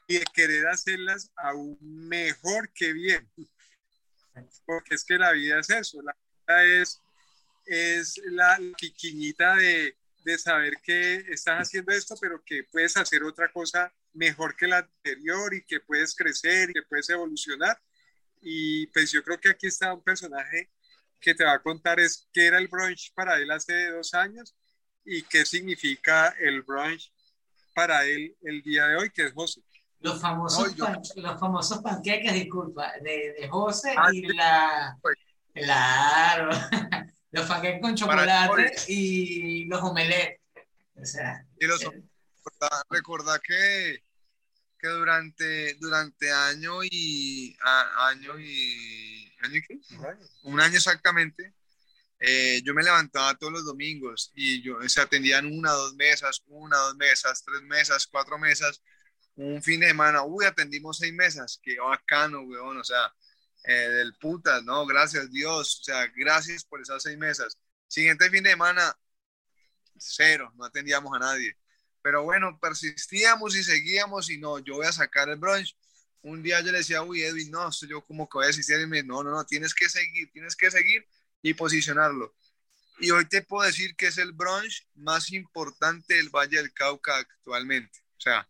y 0.06 0.18
de 0.18 0.24
querer 0.34 0.66
hacerlas 0.66 1.30
aún 1.36 1.78
mejor 1.80 2.70
que 2.72 2.92
bien. 2.92 3.30
Porque 4.66 4.96
es 4.96 5.04
que 5.04 5.16
la 5.16 5.32
vida 5.32 5.60
es 5.60 5.70
eso, 5.70 6.02
la 6.02 6.16
vida 6.46 6.64
es, 6.64 7.00
es 7.64 8.20
la 8.24 8.58
piquiñita 8.78 9.56
de, 9.56 9.96
de 10.24 10.38
saber 10.38 10.74
que 10.82 11.16
estás 11.28 11.60
haciendo 11.60 11.92
esto, 11.92 12.14
pero 12.20 12.42
que 12.44 12.64
puedes 12.70 12.96
hacer 12.96 13.22
otra 13.24 13.50
cosa 13.52 13.92
mejor 14.12 14.56
que 14.56 14.66
la 14.66 14.78
anterior 14.78 15.54
y 15.54 15.64
que 15.64 15.80
puedes 15.80 16.14
crecer 16.14 16.70
y 16.70 16.74
que 16.74 16.82
puedes 16.82 17.08
evolucionar. 17.08 17.78
Y 18.40 18.86
pues 18.88 19.10
yo 19.12 19.22
creo 19.22 19.38
que 19.38 19.50
aquí 19.50 19.66
está 19.66 19.94
un 19.94 20.02
personaje 20.02 20.70
que 21.20 21.34
te 21.34 21.44
va 21.44 21.54
a 21.54 21.62
contar 21.62 22.00
es 22.00 22.28
qué 22.32 22.46
era 22.46 22.58
el 22.58 22.68
brunch 22.68 23.12
para 23.14 23.38
él 23.38 23.50
hace 23.50 23.90
dos 23.90 24.12
años 24.12 24.56
y 25.04 25.22
qué 25.22 25.46
significa 25.46 26.34
el 26.40 26.62
brunch 26.62 27.12
para 27.74 28.04
él 28.04 28.36
el 28.42 28.62
día 28.62 28.86
de 28.86 28.96
hoy, 28.96 29.10
que 29.10 29.26
es 29.26 29.32
José. 29.32 29.62
Los 30.00 30.20
famosos, 30.20 30.76
los 30.76 31.40
famosos 31.40 31.80
panqueques, 31.80 32.32
disculpa, 32.34 32.92
de, 33.02 33.34
de 33.38 33.48
José 33.48 33.94
ah, 33.96 34.08
y 34.12 34.22
la... 34.34 34.98
Claro, 35.54 36.50
los 37.32 37.46
panqueques 37.46 37.80
con 37.80 37.94
chocolate 37.94 38.74
y 38.88 39.64
los 39.64 39.82
omelets. 39.82 40.40
O 40.94 41.04
sea, 41.04 41.44
y 41.58 41.66
los 41.66 41.82
eh, 41.82 42.02
que, 43.46 44.02
que 44.78 44.88
durante, 44.88 45.74
durante 45.74 46.30
año 46.30 46.84
y 46.84 47.56
año 47.98 48.38
y 48.38 49.32
año 49.42 49.56
y 49.56 49.62
qué? 49.62 49.80
un 50.44 50.60
año 50.60 50.76
exactamente 50.76 51.54
eh, 52.24 52.62
yo 52.62 52.72
me 52.72 52.84
levantaba 52.84 53.34
todos 53.34 53.52
los 53.52 53.64
domingos 53.64 54.30
y 54.36 54.62
yo, 54.62 54.76
se 54.88 55.00
atendían 55.00 55.46
una, 55.46 55.72
dos 55.72 55.94
mesas, 55.96 56.40
una, 56.46 56.76
dos 56.76 56.94
mesas, 56.94 57.42
tres 57.44 57.62
mesas, 57.62 58.06
cuatro 58.06 58.38
mesas. 58.38 58.80
Un 59.34 59.60
fin 59.60 59.80
de 59.80 59.88
semana, 59.88 60.22
uy, 60.22 60.44
atendimos 60.44 60.98
seis 60.98 61.12
mesas, 61.12 61.58
qué 61.60 61.78
bacano, 61.80 62.42
weón, 62.42 62.76
o 62.76 62.84
sea, 62.84 63.12
eh, 63.64 63.72
del 63.72 64.14
putas, 64.14 64.62
¿no? 64.64 64.86
Gracias 64.86 65.30
Dios, 65.30 65.80
o 65.80 65.84
sea, 65.84 66.06
gracias 66.16 66.64
por 66.64 66.80
esas 66.80 67.02
seis 67.02 67.16
mesas. 67.16 67.58
Siguiente 67.88 68.30
fin 68.30 68.42
de 68.42 68.50
semana, 68.50 68.96
cero, 69.98 70.52
no 70.56 70.64
atendíamos 70.64 71.14
a 71.14 71.18
nadie. 71.18 71.56
Pero 72.02 72.24
bueno, 72.24 72.58
persistíamos 72.60 73.54
y 73.54 73.62
seguíamos 73.62 74.30
y 74.30 74.38
no, 74.38 74.58
yo 74.58 74.74
voy 74.74 74.86
a 74.86 74.92
sacar 74.92 75.28
el 75.28 75.36
brunch. 75.36 75.76
Un 76.22 76.42
día 76.42 76.60
yo 76.60 76.72
le 76.72 76.78
decía, 76.78 77.02
uy, 77.02 77.22
Edwin, 77.22 77.50
no, 77.50 77.70
yo 77.88 78.04
como 78.04 78.28
que 78.28 78.38
voy 78.38 78.44
a 78.44 78.48
desistir 78.48 78.80
y 78.80 78.86
me 78.86 79.02
no, 79.02 79.22
no, 79.22 79.30
no, 79.30 79.44
tienes 79.44 79.74
que 79.74 79.88
seguir, 79.88 80.30
tienes 80.32 80.56
que 80.56 80.70
seguir 80.70 81.06
y 81.42 81.54
posicionarlo. 81.54 82.34
Y 82.98 83.10
hoy 83.10 83.24
te 83.26 83.42
puedo 83.42 83.66
decir 83.66 83.96
que 83.96 84.08
es 84.08 84.18
el 84.18 84.32
brunch 84.32 84.86
más 84.94 85.32
importante 85.32 86.14
del 86.14 86.30
Valle 86.30 86.58
del 86.58 86.72
Cauca 86.72 87.16
actualmente. 87.16 87.98
O 88.16 88.20
sea, 88.20 88.48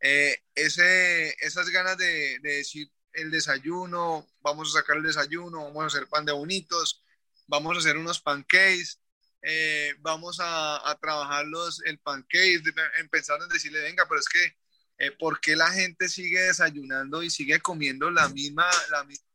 eh, 0.00 0.42
esas 0.54 1.68
ganas 1.70 1.96
de, 1.98 2.38
decir 2.40 2.90
el 3.14 3.30
desayuno, 3.30 4.26
vamos 4.40 4.68
a 4.68 4.80
sacar 4.80 4.96
el 4.96 5.02
desayuno, 5.02 5.64
vamos 5.64 5.84
a 5.84 5.86
hacer 5.86 6.08
pan 6.08 6.24
de 6.24 6.32
bonitos, 6.32 7.02
vamos 7.46 7.76
a 7.76 7.80
hacer 7.80 7.96
unos 7.96 8.20
pancakes, 8.20 9.00
eh, 9.42 9.94
vamos 10.00 10.40
a, 10.40 10.90
a, 10.90 10.98
trabajar 10.98 11.46
los, 11.46 11.82
el 11.84 11.98
pancake, 11.98 12.62
empezar 12.98 13.40
en 13.42 13.48
decirle, 13.48 13.80
venga, 13.80 14.06
pero 14.08 14.20
es 14.20 14.28
que, 14.28 14.56
eh, 14.98 15.10
¿por 15.12 15.40
qué 15.40 15.56
la 15.56 15.70
gente 15.70 16.08
sigue 16.08 16.40
desayunando 16.40 17.22
y 17.22 17.30
sigue 17.30 17.60
comiendo 17.60 18.10
la 18.10 18.28
misma, 18.28 18.68
la 18.90 19.04
misma, 19.04 19.26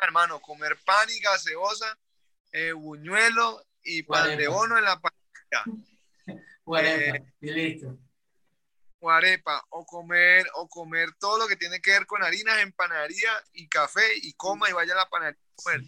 hermano, 0.00 0.40
comer 0.40 0.78
pan 0.84 1.08
y 1.10 1.20
gaseosa 1.20 1.98
eh, 2.52 2.72
buñuelo 2.72 3.64
y 3.82 4.02
pan 4.02 4.36
de 4.36 4.48
bono 4.48 4.76
en 4.76 4.84
la 4.84 5.00
panadería. 5.00 6.42
Guarepa, 6.64 7.16
eh, 7.16 7.24
y 7.40 7.50
listo. 7.50 7.98
Guarepa, 9.00 9.64
o 9.70 9.84
comer, 9.84 10.46
o 10.54 10.68
comer 10.68 11.12
todo 11.18 11.38
lo 11.38 11.48
que 11.48 11.56
tiene 11.56 11.80
que 11.80 11.92
ver 11.92 12.06
con 12.06 12.22
harinas 12.22 12.58
en 12.60 12.72
panadería 12.72 13.32
y 13.52 13.68
café 13.68 14.06
y 14.22 14.34
coma 14.34 14.68
y 14.68 14.72
vaya 14.72 14.92
a 14.92 14.98
la 14.98 15.08
panadería 15.08 15.40
a 15.40 15.62
comer. 15.62 15.80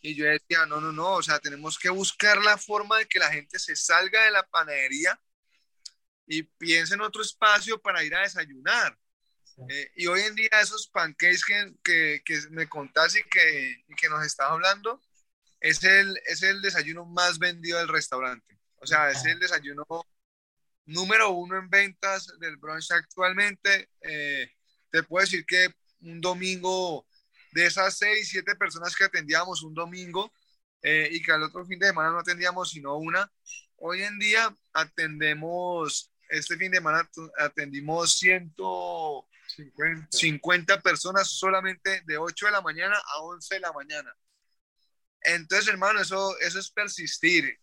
Y 0.00 0.14
yo 0.14 0.26
decía, 0.26 0.66
no, 0.66 0.80
no, 0.80 0.92
no, 0.92 1.14
o 1.14 1.22
sea, 1.22 1.38
tenemos 1.38 1.78
que 1.78 1.88
buscar 1.88 2.38
la 2.42 2.58
forma 2.58 2.98
de 2.98 3.06
que 3.06 3.18
la 3.18 3.30
gente 3.30 3.58
se 3.58 3.76
salga 3.76 4.24
de 4.24 4.30
la 4.30 4.42
panadería 4.44 5.20
y 6.26 6.42
piense 6.42 6.94
en 6.94 7.02
otro 7.02 7.22
espacio 7.22 7.80
para 7.80 8.02
ir 8.02 8.14
a 8.14 8.22
desayunar. 8.22 8.98
Eh, 9.68 9.90
y 9.96 10.06
hoy 10.06 10.22
en 10.22 10.34
día 10.34 10.48
esos 10.60 10.88
pancakes 10.88 11.44
que, 11.46 11.72
que, 11.84 12.22
que 12.24 12.40
me 12.50 12.68
contaste 12.68 13.20
y 13.20 13.24
que, 13.24 13.84
y 13.86 13.94
que 13.94 14.08
nos 14.08 14.24
estás 14.24 14.50
hablando, 14.50 15.00
es 15.60 15.84
el, 15.84 16.18
es 16.26 16.42
el 16.42 16.60
desayuno 16.62 17.04
más 17.04 17.38
vendido 17.38 17.78
del 17.78 17.88
restaurante. 17.88 18.58
O 18.76 18.86
sea, 18.86 19.10
es 19.10 19.24
el 19.24 19.38
desayuno 19.38 19.86
número 20.86 21.30
uno 21.30 21.58
en 21.58 21.70
ventas 21.70 22.26
del 22.38 22.56
brunch 22.56 22.90
actualmente. 22.90 23.90
Eh, 24.00 24.50
te 24.90 25.02
puedo 25.02 25.24
decir 25.24 25.44
que 25.46 25.74
un 26.00 26.20
domingo, 26.20 27.06
de 27.52 27.66
esas 27.66 27.98
seis, 27.98 28.28
siete 28.28 28.54
personas 28.56 28.96
que 28.96 29.04
atendíamos 29.04 29.62
un 29.62 29.74
domingo 29.74 30.32
eh, 30.82 31.08
y 31.10 31.22
que 31.22 31.32
al 31.32 31.44
otro 31.44 31.64
fin 31.64 31.78
de 31.78 31.86
semana 31.88 32.10
no 32.10 32.18
atendíamos 32.18 32.70
sino 32.70 32.96
una, 32.96 33.30
hoy 33.76 34.02
en 34.02 34.18
día 34.18 34.54
atendemos, 34.72 36.10
este 36.28 36.56
fin 36.56 36.72
de 36.72 36.78
semana 36.78 37.08
atendimos 37.38 38.18
150 38.18 40.80
personas 40.80 41.28
solamente 41.28 42.02
de 42.04 42.18
8 42.18 42.46
de 42.46 42.52
la 42.52 42.60
mañana 42.60 42.96
a 42.96 43.18
11 43.22 43.54
de 43.54 43.60
la 43.60 43.72
mañana. 43.72 44.12
Entonces, 45.24 45.68
hermano, 45.68 46.00
eso, 46.00 46.36
eso 46.40 46.58
es 46.58 46.68
persistir. 46.70 47.56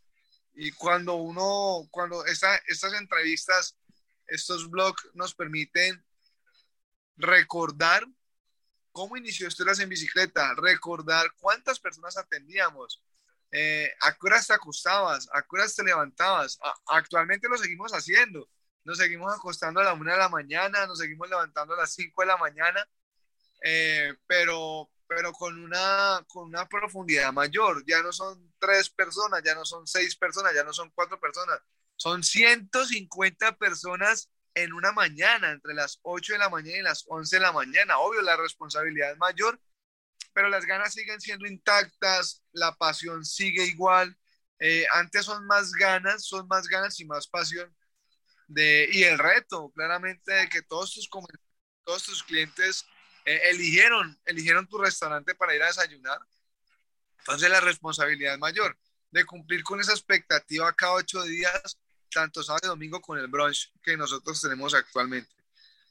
Y 0.62 0.74
cuando 0.74 1.15
uno, 1.15 1.88
cuando 1.89 2.26
esta, 2.26 2.58
estas 2.67 2.91
entrevistas, 2.91 3.78
estos 4.28 4.69
blogs 4.69 5.08
nos 5.13 5.34
permiten 5.34 6.04
recordar 7.15 8.06
cómo 8.91 9.15
inició 9.15 9.48
Historias 9.48 9.80
en 9.80 9.88
Bicicleta, 9.88 10.54
recordar 10.56 11.32
cuántas 11.39 11.80
personas 11.80 12.17
atendíamos, 12.17 13.02
eh, 13.54 13.89
a 14.02 14.12
qué 14.12 14.19
horas 14.28 14.48
te 14.48 14.54
acostabas, 14.54 15.30
a 15.32 15.43
qué 15.43 15.48
horas 15.54 15.74
te 15.74 15.84
levantabas. 15.84 16.60
actualmente 16.88 17.48
lo 17.48 17.58
seguimos 17.58 17.93
haciendo. 17.93 18.50
Nos 18.84 18.98
seguimos 18.98 19.34
acostando 19.34 19.80
a 19.80 19.86
la 19.86 19.93
una 19.93 20.12
de 20.12 20.19
la 20.19 20.28
mañana, 20.28 20.86
nos 20.88 21.00
seguimos 21.00 21.30
levantando 21.30 21.74
a 21.74 21.78
las 21.78 21.93
cinco 21.93 22.22
de 22.22 22.28
la 22.28 22.38
mañana, 22.38 22.86
eh, 23.63 24.13
pero, 24.28 24.89
pero 25.10 25.34
con 25.34 25.58
una, 25.58 26.24
con 26.28 26.50
una 26.50 26.69
profundidad 26.69 27.34
mayor. 27.34 27.84
Ya 27.88 28.04
no 28.04 28.13
son 28.13 28.54
tres 28.60 28.91
personas, 28.91 29.41
ya 29.43 29.56
no 29.56 29.65
son 29.65 29.88
seis 29.88 30.15
personas, 30.15 30.54
ya 30.54 30.63
no 30.63 30.72
son 30.72 30.91
cuatro 30.91 31.19
personas, 31.19 31.60
son 31.95 32.24
150 32.24 33.58
personas 33.58 34.30
en 34.54 34.72
una 34.72 34.91
mañana, 34.91 35.50
entre 35.52 35.74
las 35.74 36.00
8 36.04 36.34
de 36.34 36.39
la 36.39 36.50
mañana 36.50 36.78
y 36.78 36.82
las 36.84 37.06
11 37.08 37.38
de 37.38 37.41
la 37.41 37.52
mañana. 37.52 37.98
Obvio, 37.98 38.22
la 38.22 38.38
responsabilidad 38.38 39.12
es 39.12 39.17
mayor, 39.17 39.60
pero 40.32 40.48
las 40.48 40.65
ganas 40.65 40.93
siguen 40.93 41.19
siendo 41.19 41.48
intactas, 41.48 42.43
la 42.52 42.76
pasión 42.76 43.26
sigue 43.26 43.65
igual. 43.65 44.15
Eh, 44.60 44.86
antes 44.93 45.26
son 45.26 45.43
más 45.48 45.72
ganas, 45.72 46.24
son 46.24 46.48
más 46.48 46.67
ganas 46.67 47.00
y 47.00 47.06
más 47.06 47.28
pasión. 47.28 47.76
De, 48.48 48.88
y 48.91 49.04
el 49.04 49.17
reto, 49.17 49.72
claramente, 49.76 50.34
de 50.34 50.50
que 50.50 50.62
todos 50.62 50.93
tus, 50.93 51.10
todos 51.84 52.04
tus 52.04 52.24
clientes 52.24 52.86
eh, 53.30 53.52
eligieron, 53.52 54.20
eligieron 54.26 54.68
tu 54.68 54.80
restaurante 54.80 55.36
para 55.36 55.56
ir 55.56 55.62
a 55.62 55.68
desayunar. 55.68 56.18
Entonces 57.20 57.48
la 57.48 57.62
responsabilidad 57.62 58.34
es 58.34 58.39
mayor 58.39 58.76
de 59.12 59.24
cumplir 59.24 59.62
con 59.62 59.80
esa 59.80 59.92
expectativa 59.92 60.74
cada 60.74 60.94
ocho 60.94 61.22
días, 61.22 61.78
tanto 62.12 62.42
sábado 62.42 62.62
y 62.63 62.68
domingo 62.70 63.00
con 63.00 63.20
el 63.20 63.28
brunch 63.28 63.72
que 63.84 63.96
nosotros 63.96 64.42
tenemos 64.42 64.74
actualmente. 64.74 65.32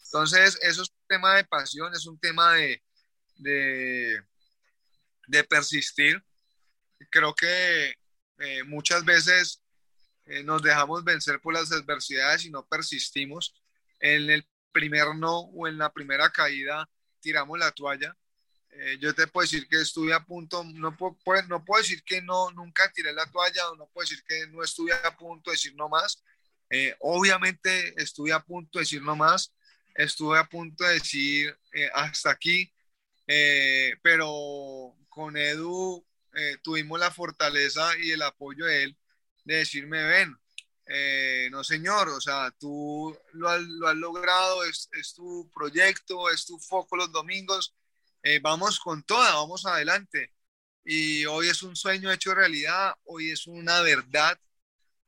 Entonces, 0.05 0.59
eso 0.63 0.83
es 0.83 0.91
un 0.91 1.07
tema 1.07 1.37
de 1.37 1.45
pasión, 1.45 1.95
es 1.95 2.07
un 2.07 2.19
tema 2.19 2.55
de, 2.55 2.83
de, 3.37 4.25
persistir. 5.45 6.21
Creo 7.09 7.37
que 7.37 7.95
eh, 8.39 8.65
muchas 8.65 9.05
veces 9.05 9.63
eh, 10.27 10.43
nos 10.43 10.61
dejamos 10.61 11.05
vencer 11.05 11.41
por 11.41 11.55
las 11.55 11.71
adversidades 11.71 12.45
y 12.45 12.51
no 12.51 12.67
persistimos. 12.67 13.55
En 14.01 14.29
el 14.29 14.45
primer 14.73 15.15
no 15.15 15.39
o 15.39 15.69
en 15.69 15.79
la 15.79 15.93
primera 15.93 16.31
caída 16.31 16.89
tiramos 17.21 17.59
la 17.59 17.71
toalla. 17.73 18.17
Eh, 18.71 18.99
yo 19.01 19.15
te 19.15 19.27
puedo 19.27 19.45
decir 19.45 19.67
que 19.69 19.81
estuve 19.81 20.13
a 20.13 20.25
punto, 20.25 20.63
no 20.65 20.97
puedo, 20.97 21.17
no 21.49 21.65
puedo 21.65 21.83
decir 21.83 22.03
que 22.05 22.23
no, 22.23 22.51
nunca 22.51 22.91
tiré 22.93 23.13
la 23.13 23.31
toalla 23.31 23.71
o 23.71 23.77
no 23.77 23.87
puedo 23.89 24.09
decir 24.09 24.23
que 24.25 24.47
no 24.49 24.63
estuve 24.63 24.93
a 24.93 25.17
punto 25.17 25.51
de 25.51 25.55
decir 25.55 25.75
no 25.75 25.89
más. 25.89 26.23
Eh, 26.71 26.95
obviamente 27.01 27.95
estuve 28.01 28.33
a 28.33 28.41
punto 28.41 28.79
de 28.79 28.83
decir 28.83 29.03
no 29.03 29.17
más, 29.17 29.55
estuve 29.95 30.39
a 30.39 30.45
punto 30.45 30.85
de 30.85 30.95
decir 30.95 31.59
eh, 31.73 31.91
hasta 31.95 32.31
aquí, 32.31 32.73
pero 34.03 34.97
con 35.09 35.37
Edu 35.37 36.05
tuvimos 36.63 36.99
la 36.99 37.11
fortaleza 37.11 37.91
y 37.99 38.13
el 38.13 38.23
apoyo 38.23 38.65
de 38.65 38.85
él 38.85 38.99
de 39.49 39.57
decirme, 39.57 40.05
ven, 40.05 40.37
eh, 40.89 41.49
no 41.51 41.63
señor, 41.63 42.09
o 42.09 42.21
sea, 42.21 42.51
tú 42.59 43.17
lo 43.33 43.49
has, 43.49 43.63
logrado, 43.63 44.65
es, 44.65 44.89
tu 45.15 45.51
proyecto, 45.55 46.31
es 46.31 46.47
tu 46.47 46.59
foco 46.59 46.97
los 46.97 47.13
domingos, 47.13 47.75
eh, 48.23 48.41
vamos 48.41 48.81
con 48.81 49.03
toda, 49.03 49.35
vamos 49.35 49.67
adelante. 49.67 50.33
Y 50.85 51.27
hoy 51.27 51.49
es 51.49 51.63
un 51.63 51.77
sueño 51.77 52.11
hecho 52.11 52.35
realidad, 52.35 52.95
hoy 53.05 53.31
es 53.31 53.47
una 53.47 53.83
verdad, 53.83 54.41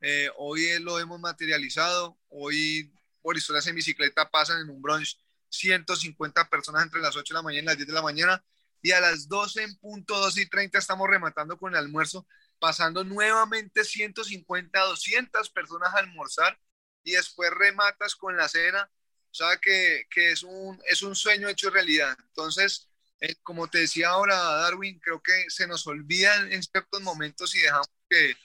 eh, 0.01 0.29
hoy 0.37 0.79
lo 0.79 0.99
hemos 0.99 1.19
materializado, 1.19 2.17
hoy 2.29 2.93
por 3.21 3.37
historias 3.37 3.67
en 3.67 3.75
bicicleta 3.75 4.29
pasan 4.29 4.61
en 4.61 4.69
un 4.69 4.81
brunch 4.81 5.17
150 5.49 6.49
personas 6.49 6.83
entre 6.83 7.01
las 7.01 7.15
8 7.15 7.33
de 7.33 7.37
la 7.37 7.43
mañana 7.43 7.63
y 7.63 7.65
las 7.65 7.77
10 7.77 7.87
de 7.87 7.93
la 7.93 8.01
mañana 8.01 8.43
y 8.81 8.91
a 8.91 9.01
las 9.01 9.27
12 9.27 9.63
en 9.63 9.75
punto 9.77 10.17
12 10.19 10.41
y 10.41 10.45
30 10.47 10.77
estamos 10.79 11.09
rematando 11.09 11.57
con 11.57 11.73
el 11.73 11.79
almuerzo, 11.79 12.25
pasando 12.61 13.03
nuevamente 13.03 13.83
150, 13.83 14.79
200 14.79 15.49
personas 15.49 15.93
a 15.95 15.97
almorzar 15.97 16.57
y 17.03 17.13
después 17.13 17.49
rematas 17.49 18.15
con 18.15 18.37
la 18.37 18.47
cena. 18.47 18.89
O 19.31 19.33
sea 19.33 19.57
que, 19.57 20.05
que 20.11 20.31
es, 20.31 20.43
un, 20.43 20.79
es 20.87 21.01
un 21.01 21.15
sueño 21.15 21.49
hecho 21.49 21.71
realidad. 21.71 22.15
Entonces, 22.27 22.87
eh, 23.19 23.35
como 23.41 23.67
te 23.67 23.79
decía 23.79 24.09
ahora, 24.09 24.35
Darwin, 24.35 24.99
creo 24.99 25.21
que 25.23 25.45
se 25.49 25.65
nos 25.65 25.87
olvida 25.87 26.35
en 26.51 26.61
ciertos 26.61 27.01
momentos 27.01 27.55
y 27.55 27.61
dejamos 27.61 27.89
que, 28.07 28.35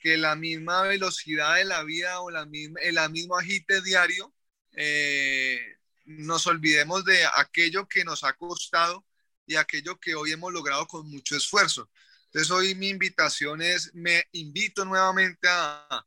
que 0.00 0.16
la 0.16 0.36
misma 0.36 0.82
velocidad 0.82 1.56
de 1.56 1.66
la 1.66 1.84
vida 1.84 2.20
o 2.22 2.30
la 2.30 2.46
misma, 2.46 2.80
el 2.80 2.98
mismo 3.10 3.36
agite 3.36 3.82
diario, 3.82 4.34
eh, 4.72 5.60
nos 6.06 6.46
olvidemos 6.46 7.04
de 7.04 7.26
aquello 7.36 7.86
que 7.86 8.04
nos 8.04 8.24
ha 8.24 8.32
costado 8.32 9.04
y 9.46 9.56
aquello 9.56 10.00
que 10.00 10.14
hoy 10.14 10.32
hemos 10.32 10.50
logrado 10.50 10.86
con 10.86 11.10
mucho 11.10 11.36
esfuerzo. 11.36 11.90
Entonces 12.32 12.50
hoy 12.52 12.74
mi 12.76 12.88
invitación 12.88 13.60
es, 13.60 13.92
me 13.92 14.24
invito 14.32 14.84
nuevamente 14.84 15.48
a, 15.48 16.06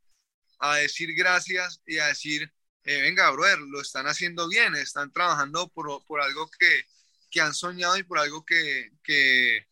a 0.60 0.76
decir 0.78 1.14
gracias 1.14 1.82
y 1.86 1.98
a 1.98 2.08
decir, 2.08 2.50
eh, 2.86 3.02
venga, 3.02 3.30
brother, 3.32 3.60
lo 3.60 3.82
están 3.82 4.08
haciendo 4.08 4.48
bien, 4.48 4.74
están 4.76 5.12
trabajando 5.12 5.68
por, 5.70 6.06
por 6.06 6.22
algo 6.22 6.50
que, 6.58 6.86
que, 7.30 7.42
han 7.42 7.54
soñado 7.54 7.98
y 7.98 8.04
por 8.04 8.20
algo 8.20 8.46
que, 8.46 8.92
que, 9.04 9.68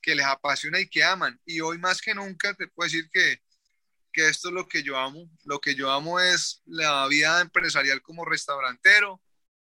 que, 0.00 0.14
les 0.14 0.24
apasiona 0.24 0.80
y 0.80 0.88
que 0.88 1.04
aman. 1.04 1.38
Y 1.44 1.60
hoy 1.60 1.76
más 1.76 2.00
que 2.00 2.14
nunca 2.14 2.54
te 2.54 2.68
puedo 2.68 2.86
decir 2.86 3.10
que, 3.12 3.42
que 4.12 4.28
esto 4.28 4.48
es 4.48 4.54
lo 4.54 4.68
que 4.68 4.82
yo 4.82 4.96
amo. 4.96 5.30
Lo 5.44 5.60
que 5.60 5.74
yo 5.74 5.90
amo 5.90 6.18
es 6.20 6.62
la 6.64 7.06
vida 7.08 7.42
empresarial 7.42 8.00
como 8.00 8.24
restaurantero, 8.24 9.22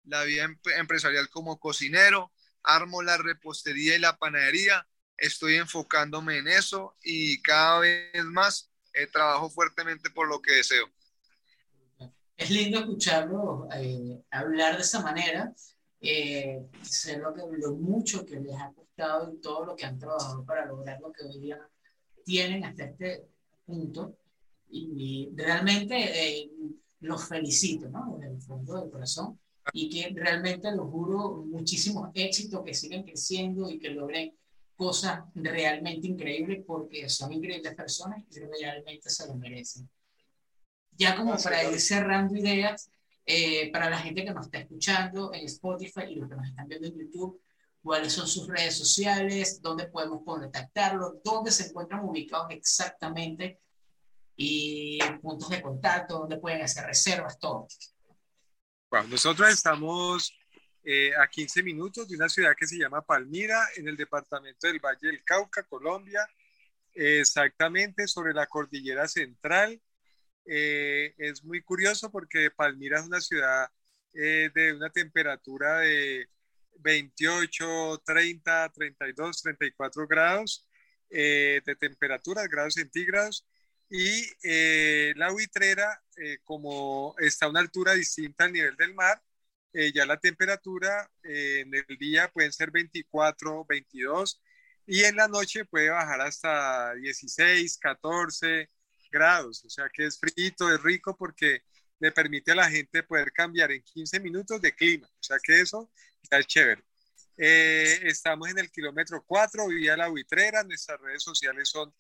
la 0.06 0.24
vida 0.24 0.50
empresarial 0.78 1.30
como 1.30 1.60
cocinero, 1.60 2.32
armo 2.64 3.04
la 3.04 3.18
repostería 3.18 3.96
y 3.96 4.00
la 4.00 4.18
panadería, 4.18 4.88
estoy 5.18 5.56
enfocándome 5.56 6.38
en 6.38 6.48
eso 6.48 6.96
y 7.04 7.42
cada 7.42 7.80
vez 7.80 8.24
más 8.26 8.72
eh, 8.94 9.08
trabajo 9.08 9.50
fuertemente 9.50 10.10
por 10.10 10.28
lo 10.28 10.42
que 10.42 10.54
deseo. 10.54 10.88
Es 12.38 12.50
lindo 12.50 12.80
escucharlo 12.80 13.68
eh, 13.76 14.22
hablar 14.32 14.76
de 14.76 14.82
esa 14.82 15.02
manera, 15.02 15.54
eh, 16.02 16.66
sé 16.82 17.18
lo, 17.18 17.34
que, 17.34 17.42
lo 17.58 17.74
mucho 17.74 18.26
que 18.26 18.40
les 18.40 18.56
ha 18.60 18.72
costado 18.74 19.32
y 19.34 19.38
todo 19.38 19.66
lo 19.66 19.76
que 19.76 19.86
han 19.86 20.00
trabajado 20.00 20.44
para 20.44 20.66
lograr 20.66 21.00
lo 21.00 21.12
que 21.12 21.24
hoy 21.24 21.40
día 21.40 21.60
tienen 22.26 22.66
hasta 22.66 22.86
este 22.86 23.28
punto. 23.66 24.18
Y, 24.70 25.30
realmente 25.36 25.96
eh, 25.96 26.52
los 27.02 27.28
felicito, 27.28 27.90
¿no? 27.90 28.18
En 28.18 28.24
el 28.24 28.42
fondo 28.42 28.82
del 28.82 28.90
corazón 28.90 29.40
y 29.72 29.90
que 29.90 30.14
realmente 30.20 30.72
los 30.76 30.90
juro 30.90 31.46
muchísimos 31.46 32.10
éxitos, 32.14 32.64
que 32.66 32.74
sigan 32.74 33.04
creciendo 33.04 33.70
y 33.70 33.80
que 33.80 33.92
logren 33.92 34.34
cosas 34.84 35.24
realmente 35.34 36.08
increíbles 36.08 36.62
porque 36.68 37.08
son 37.08 37.32
increíbles 37.32 37.74
personas 37.74 38.22
y 38.30 38.40
realmente 38.40 39.10
se 39.10 39.26
lo 39.26 39.36
merecen. 39.36 39.90
Ya 40.92 41.16
como 41.16 41.38
para 41.38 41.64
ir 41.64 41.80
cerrando 41.80 42.36
ideas, 42.36 42.92
eh, 43.26 43.72
para 43.72 43.90
la 43.90 43.98
gente 43.98 44.26
que 44.26 44.34
nos 44.34 44.48
está 44.48 44.60
escuchando 44.60 45.34
en 45.34 45.46
Spotify 45.46 46.02
y 46.10 46.16
los 46.16 46.28
que 46.28 46.36
nos 46.36 46.48
están 46.48 46.68
viendo 46.68 46.88
en 46.90 47.00
YouTube, 47.00 47.42
cuáles 47.82 48.12
son 48.12 48.28
sus 48.28 48.46
redes 48.46 48.76
sociales, 48.76 49.62
dónde 49.62 49.88
podemos 49.88 50.22
contactarlos, 50.26 51.14
dónde 51.24 51.52
se 51.52 51.68
encuentran 51.68 52.04
ubicados 52.04 52.48
exactamente 52.50 53.62
y 54.36 55.00
puntos 55.22 55.48
de 55.48 55.62
contacto, 55.62 56.20
dónde 56.20 56.40
pueden 56.40 56.62
hacer 56.62 56.86
reservas, 56.86 57.40
todo. 57.40 57.68
Nosotros 59.10 59.50
estamos 59.50 60.34
eh, 60.86 61.12
a 61.16 61.28
15 61.30 61.64
minutos 61.64 62.10
de 62.10 62.18
una 62.18 62.28
ciudad 62.28 62.56
que 62.58 62.68
se 62.68 62.78
llama 62.78 63.06
Palmira, 63.06 63.68
en 63.78 63.88
el 63.88 63.96
departamento 63.96 64.68
del 64.68 64.80
Valle 64.82 65.08
del 65.08 65.24
Cauca, 65.24 65.64
Colombia, 65.64 66.28
exactamente 66.94 68.06
sobre 68.08 68.34
la 68.34 68.48
cordillera 68.48 69.08
central. 69.08 69.82
Eh, 70.46 71.14
es 71.18 71.44
muy 71.46 71.62
curioso 71.62 72.12
porque 72.12 72.52
Palmira 72.52 73.00
es 73.00 73.06
una 73.06 73.22
ciudad 73.22 73.70
eh, 74.14 74.50
de 74.54 74.74
una 74.74 74.90
temperatura 74.90 75.80
de 75.80 76.28
28, 76.80 78.02
30, 78.06 78.70
32, 78.74 79.42
34 79.42 80.08
grados 80.08 80.68
de 81.10 81.78
temperatura, 81.80 82.48
grados 82.48 82.74
centígrados, 82.74 83.48
y 83.88 84.26
la 85.14 85.30
buitrera, 85.32 86.02
como 86.44 87.14
está 87.20 87.46
a 87.46 87.50
una 87.50 87.60
altura 87.60 87.94
distinta 87.94 88.46
al 88.46 88.54
nivel 88.54 88.76
del 88.76 88.96
mar, 88.96 89.22
eh, 89.74 89.92
ya 89.94 90.06
la 90.06 90.18
temperatura 90.18 91.10
en 91.24 91.74
el 91.74 91.98
día 91.98 92.30
pueden 92.32 92.54
ser 92.54 92.72
24, 92.72 93.66
22 93.66 94.42
y 94.86 95.04
en 95.04 95.16
la 95.16 95.28
noche 95.28 95.66
puede 95.66 95.90
bajar 95.90 96.22
hasta 96.22 96.94
16, 96.96 97.78
14 97.80 98.70
grados. 99.12 99.64
O 99.66 99.70
sea 99.70 99.90
que 99.92 100.06
es 100.06 100.20
frito, 100.20 100.74
es 100.74 100.82
rico 100.82 101.16
porque 101.18 101.64
le 102.00 102.12
permite 102.12 102.52
a 102.52 102.56
la 102.56 102.70
gente 102.70 103.04
poder 103.04 103.32
cambiar 103.32 103.72
en 103.72 103.82
15 103.82 104.20
minutos 104.20 104.62
de 104.62 104.74
clima. 104.76 105.08
O 105.08 105.24
sea 105.24 105.38
que 105.42 105.62
eso 105.62 105.90
está 106.22 106.44
chévere. 106.44 106.84
estamos 107.38 108.50
en 108.50 108.60
el 108.60 108.72
kilómetro 108.72 109.24
4, 109.26 109.68
vía 109.68 109.98
la 109.98 110.08
buitrera. 110.08 110.64
Nuestras 110.64 111.00
redes 111.02 111.24
sociales 111.24 111.70
son 111.70 111.94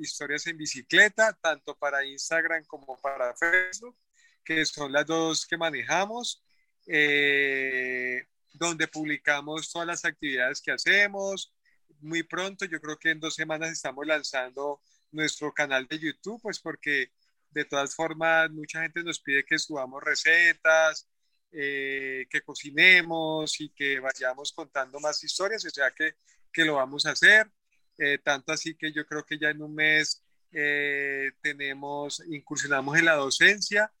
historias 0.00 0.46
en 0.46 0.56
bicicleta, 0.56 1.32
tanto 1.40 1.76
para 1.76 2.04
Instagram 2.04 2.64
como 2.64 3.00
para 3.00 3.34
Facebook, 3.34 3.96
que 4.44 4.64
son 4.66 4.92
las 4.92 5.06
dos 5.06 5.46
que 5.46 5.56
manejamos, 5.56 6.42
eh, 6.86 8.24
donde 8.52 8.88
publicamos 8.88 9.70
todas 9.70 9.86
las 9.86 10.04
actividades 10.04 10.60
que 10.60 10.72
hacemos. 10.72 11.54
Muy 12.00 12.22
pronto, 12.22 12.64
yo 12.64 12.80
creo 12.80 12.98
que 12.98 13.10
en 13.10 13.20
dos 13.20 13.34
semanas 13.34 13.70
estamos 13.70 14.06
lanzando 14.06 14.80
nuestro 15.12 15.52
canal 15.52 15.86
de 15.86 15.98
YouTube, 15.98 16.40
pues 16.42 16.58
porque 16.60 17.12
de 17.50 17.64
todas 17.64 17.94
formas 17.94 18.50
mucha 18.50 18.82
gente 18.82 19.02
nos 19.02 19.20
pide 19.20 19.44
que 19.44 19.58
subamos 19.58 20.02
recetas, 20.02 21.08
eh, 21.52 22.26
que 22.30 22.40
cocinemos 22.40 23.60
y 23.60 23.68
que 23.70 24.00
vayamos 24.00 24.52
contando 24.52 24.98
más 25.00 25.22
historias, 25.22 25.64
o 25.64 25.70
sea 25.70 25.90
que, 25.90 26.16
que 26.52 26.64
lo 26.64 26.76
vamos 26.76 27.06
a 27.06 27.10
hacer. 27.10 27.50
Eh, 27.98 28.18
tanto 28.18 28.52
así 28.52 28.74
que 28.74 28.90
yo 28.92 29.06
creo 29.06 29.24
que 29.24 29.38
ya 29.38 29.50
en 29.50 29.62
un 29.62 29.74
mes 29.74 30.22
eh, 30.50 31.32
tenemos, 31.42 32.22
incursionamos 32.26 32.98
en 32.98 33.04
la 33.04 33.14
docencia 33.14 33.92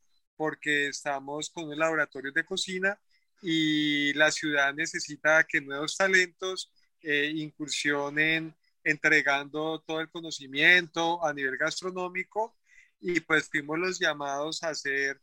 porque 0.42 0.88
estamos 0.88 1.50
con 1.50 1.68
un 1.68 1.78
laboratorio 1.78 2.32
de 2.32 2.44
cocina 2.44 2.98
y 3.40 4.12
la 4.14 4.32
ciudad 4.32 4.74
necesita 4.74 5.44
que 5.44 5.60
nuevos 5.60 5.96
talentos 5.96 6.72
eh, 7.00 7.30
incursionen 7.32 8.52
entregando 8.82 9.80
todo 9.86 10.00
el 10.00 10.10
conocimiento 10.10 11.24
a 11.24 11.32
nivel 11.32 11.56
gastronómico 11.56 12.56
y 13.00 13.20
pues 13.20 13.48
fuimos 13.50 13.78
los 13.78 14.00
llamados 14.00 14.64
a 14.64 14.74
ser 14.74 15.20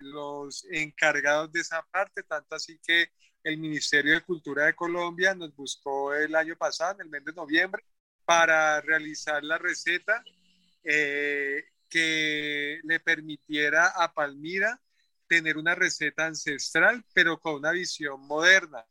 los 0.00 0.64
encargados 0.72 1.52
de 1.52 1.60
esa 1.60 1.80
parte, 1.92 2.24
tanto 2.24 2.56
así 2.56 2.80
que 2.84 3.12
el 3.44 3.58
Ministerio 3.58 4.14
de 4.14 4.22
Cultura 4.22 4.64
de 4.66 4.74
Colombia 4.74 5.36
nos 5.36 5.54
buscó 5.54 6.12
el 6.14 6.34
año 6.34 6.56
pasado, 6.56 6.94
en 6.94 7.02
el 7.02 7.10
mes 7.10 7.24
de 7.24 7.32
noviembre, 7.32 7.84
para 8.24 8.80
realizar 8.80 9.44
la 9.44 9.56
receta 9.56 10.24
eh, 10.82 11.62
que 11.88 12.80
le 12.84 13.00
permitiera 13.00 13.88
a 13.88 14.12
Palmira 14.12 14.80
tener 15.26 15.58
una 15.58 15.74
receta 15.74 16.26
ancestral, 16.26 17.04
pero 17.14 17.38
con 17.38 17.54
una 17.54 17.72
visión 17.72 18.20
moderna. 18.26 18.84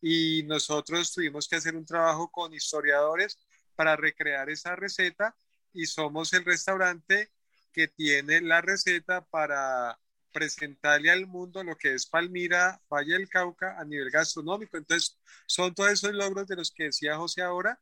Y 0.00 0.44
nosotros 0.44 1.12
tuvimos 1.12 1.48
que 1.48 1.56
hacer 1.56 1.76
un 1.76 1.84
trabajo 1.84 2.30
con 2.30 2.54
historiadores 2.54 3.38
para 3.74 3.96
recrear 3.96 4.48
esa 4.50 4.76
receta 4.76 5.36
y 5.72 5.86
somos 5.86 6.32
el 6.32 6.44
restaurante 6.44 7.30
que 7.72 7.88
tiene 7.88 8.40
la 8.40 8.60
receta 8.60 9.24
para 9.24 9.98
presentarle 10.32 11.10
al 11.10 11.26
mundo 11.26 11.62
lo 11.64 11.76
que 11.76 11.94
es 11.94 12.06
Palmira, 12.06 12.80
Valle 12.88 13.14
del 13.14 13.28
Cauca 13.28 13.78
a 13.78 13.84
nivel 13.84 14.10
gastronómico. 14.10 14.76
Entonces, 14.76 15.18
son 15.46 15.74
todos 15.74 15.90
esos 15.90 16.12
logros 16.12 16.46
de 16.46 16.56
los 16.56 16.70
que 16.70 16.84
decía 16.84 17.16
José 17.16 17.42
ahora, 17.42 17.80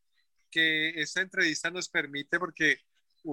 que 0.50 0.90
esta 1.00 1.20
entrevista 1.20 1.70
nos 1.70 1.88
permite, 1.88 2.38
porque 2.38 2.80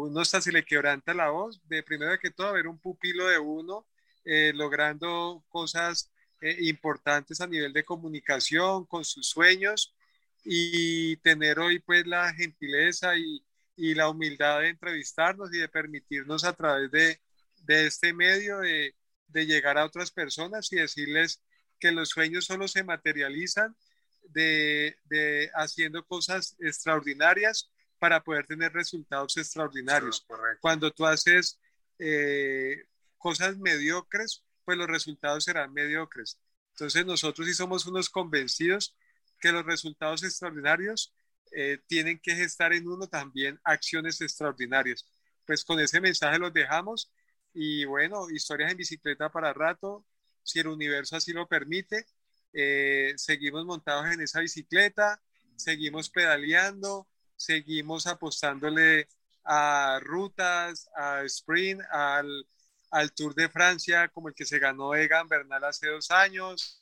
uno 0.04 0.22
hasta 0.22 0.42
se 0.42 0.52
le 0.52 0.66
quebranta 0.66 1.14
la 1.14 1.30
voz, 1.30 1.62
de 1.68 1.84
primero 1.84 2.18
que 2.20 2.32
todo, 2.32 2.54
ver 2.54 2.68
un 2.68 2.80
pupilo 2.80 3.28
de 3.28 3.40
uno 3.40 3.88
eh, 4.26 4.52
logrando 4.54 5.44
cosas 5.50 6.12
eh, 6.42 6.58
importantes 6.62 7.40
a 7.42 7.48
nivel 7.48 7.72
de 7.74 7.86
comunicación, 7.86 8.86
con 8.86 9.06
sus 9.06 9.30
sueños, 9.30 9.96
y 10.44 11.18
tener 11.18 11.60
hoy 11.60 11.80
pues 11.80 12.06
la 12.06 12.34
gentileza 12.34 13.18
y, 13.18 13.44
y 13.78 13.96
la 13.96 14.10
humildad 14.10 14.62
de 14.62 14.70
entrevistarnos 14.70 15.54
y 15.54 15.60
de 15.60 15.70
permitirnos 15.70 16.44
a 16.44 16.54
través 16.54 16.92
de, 16.92 17.20
de 17.64 17.88
este 17.88 18.14
medio 18.14 18.60
de, 18.60 18.96
de 19.28 19.46
llegar 19.46 19.78
a 19.78 19.86
otras 19.86 20.12
personas 20.12 20.72
y 20.72 20.76
decirles 20.78 21.42
que 21.80 21.92
los 21.92 22.10
sueños 22.10 22.46
solo 22.46 22.68
se 22.68 22.84
materializan 22.84 23.76
de, 24.24 24.98
de 25.06 25.50
haciendo 25.56 26.06
cosas 26.06 26.56
extraordinarias 26.60 27.72
para 28.06 28.24
poder 28.24 28.46
tener 28.46 28.72
resultados 28.72 29.36
extraordinarios. 29.36 30.24
Cuando 30.62 30.92
tú 30.92 31.08
haces 31.08 31.60
eh, 31.98 32.84
cosas 33.18 33.58
mediocres, 33.58 34.44
pues 34.64 34.78
los 34.78 34.86
resultados 34.86 35.46
serán 35.46 35.74
mediocres. 35.74 36.40
Entonces 36.74 37.04
nosotros 37.04 37.48
sí 37.48 37.56
somos 37.56 37.88
unos 37.88 38.12
convencidos 38.12 38.96
que 39.40 39.52
los 39.52 39.66
resultados 39.66 40.22
extraordinarios 40.22 41.16
eh, 41.52 41.80
tienen 41.88 42.20
que 42.20 42.36
gestar 42.36 42.74
en 42.74 42.88
uno 42.88 43.08
también 43.08 43.60
acciones 43.64 44.22
extraordinarias. 44.22 45.12
Pues 45.44 45.66
con 45.66 45.80
ese 45.80 46.00
mensaje 46.00 46.38
los 46.38 46.54
dejamos 46.54 47.12
y 47.56 47.86
bueno, 47.86 48.30
historias 48.30 48.70
en 48.70 48.78
bicicleta 48.78 49.32
para 49.32 49.52
rato, 49.52 50.06
si 50.44 50.60
el 50.60 50.68
universo 50.68 51.16
así 51.16 51.34
lo 51.34 51.48
permite, 51.48 52.06
eh, 52.54 53.16
seguimos 53.18 53.66
montados 53.66 54.06
en 54.14 54.22
esa 54.22 54.42
bicicleta, 54.42 55.20
seguimos 55.56 56.12
pedaleando, 56.12 57.08
seguimos 57.36 58.08
apostándole 58.08 59.08
a 59.44 60.00
rutas, 60.02 60.90
a 60.96 61.24
sprint, 61.24 61.82
al, 61.92 62.48
al 62.92 63.14
Tour 63.14 63.36
de 63.36 63.50
Francia, 63.50 64.10
como 64.10 64.30
el 64.30 64.36
que 64.36 64.46
se 64.46 64.60
ganó 64.60 64.96
Egan 64.96 65.28
Bernal 65.28 65.64
hace 65.64 65.88
dos 65.90 66.12
años, 66.12 66.82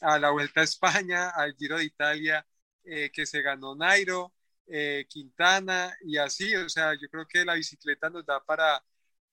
a 0.00 0.18
la 0.18 0.30
Vuelta 0.30 0.60
a 0.60 0.64
España, 0.64 1.30
al 1.30 1.54
Giro 1.56 1.78
de 1.78 1.84
Italia, 1.84 2.46
eh, 2.84 3.10
que 3.12 3.26
se 3.26 3.42
ganó 3.42 3.74
Nairo, 3.74 4.32
eh, 4.66 5.06
Quintana, 5.08 5.94
y 6.02 6.16
así, 6.18 6.54
o 6.56 6.68
sea, 6.68 6.94
yo 6.94 7.08
creo 7.10 7.26
que 7.26 7.44
la 7.44 7.54
bicicleta 7.54 8.10
nos 8.10 8.24
da 8.26 8.42
para, 8.44 8.82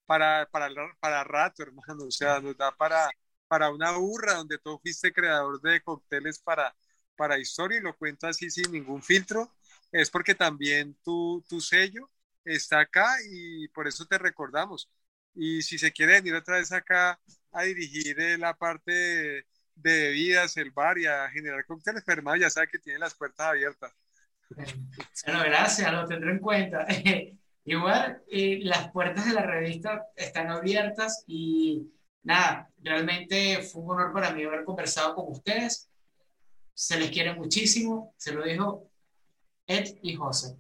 para, 0.06 0.48
para, 0.52 0.70
para 1.00 1.24
rato, 1.24 1.64
hermano, 1.64 2.06
o 2.08 2.12
sea, 2.12 2.40
nos 2.42 2.58
da 2.58 2.76
para, 2.76 3.10
para 3.48 3.70
una 3.72 3.92
burra 3.98 4.36
donde 4.36 4.58
tú 4.60 4.80
fuiste 4.82 5.14
creador 5.14 5.62
de 5.62 5.82
cócteles 5.82 6.40
para, 6.40 6.76
para 7.16 7.40
historia 7.40 7.80
y 7.80 7.82
lo 7.82 7.96
cuento 7.98 8.28
así 8.28 8.50
sin 8.50 8.72
ningún 8.72 9.02
filtro, 9.04 9.54
es 9.92 10.10
porque 10.10 10.36
también 10.36 10.96
tu, 11.04 11.44
tu 11.48 11.62
sello 11.62 12.10
está 12.44 12.80
acá 12.80 13.18
y 13.30 13.68
por 13.70 13.88
eso 13.88 14.06
te 14.06 14.18
recordamos. 14.18 14.90
Y 15.34 15.62
si 15.62 15.78
se 15.78 15.92
quiere 15.92 16.14
venir 16.14 16.36
otra 16.36 16.58
vez 16.58 16.72
acá 16.72 17.20
a 17.52 17.64
dirigir 17.64 18.20
eh, 18.20 18.38
la 18.38 18.56
parte 18.56 18.92
de, 18.92 19.46
bebidas, 19.76 20.58
el 20.58 20.72
bar 20.72 20.98
y 20.98 21.06
a 21.06 21.30
generar 21.30 21.66
cócteles, 21.66 22.04
pero 22.06 22.36
ya 22.36 22.50
sabe 22.50 22.68
que 22.68 22.80
tiene 22.80 23.00
las 23.00 23.14
puertas 23.14 23.48
abiertas. 23.48 23.94
Bueno, 24.50 25.44
gracias, 25.44 25.92
lo 25.92 26.08
tendré 26.08 26.32
en 26.32 26.40
cuenta. 26.40 26.88
Igual, 27.66 28.24
eh, 28.32 28.60
las 28.64 28.90
puertas 28.92 29.26
de 29.26 29.34
la 29.34 29.42
revista 29.42 30.08
están 30.16 30.50
abiertas 30.50 31.24
y 31.28 31.92
nada, 32.24 32.70
realmente 32.82 33.62
fue 33.62 33.84
un 33.84 33.92
honor 33.92 34.14
para 34.14 34.32
mí 34.32 34.44
haber 34.44 34.64
conversado 34.64 35.14
con 35.14 35.32
ustedes. 35.32 35.90
Se 36.74 36.98
les 36.98 37.12
quiere 37.12 37.34
muchísimo, 37.34 38.14
se 38.18 38.32
lo 38.34 38.44
dijo 38.44 38.87
Ed 39.68 39.96
y 40.02 40.16
José. 40.16 40.56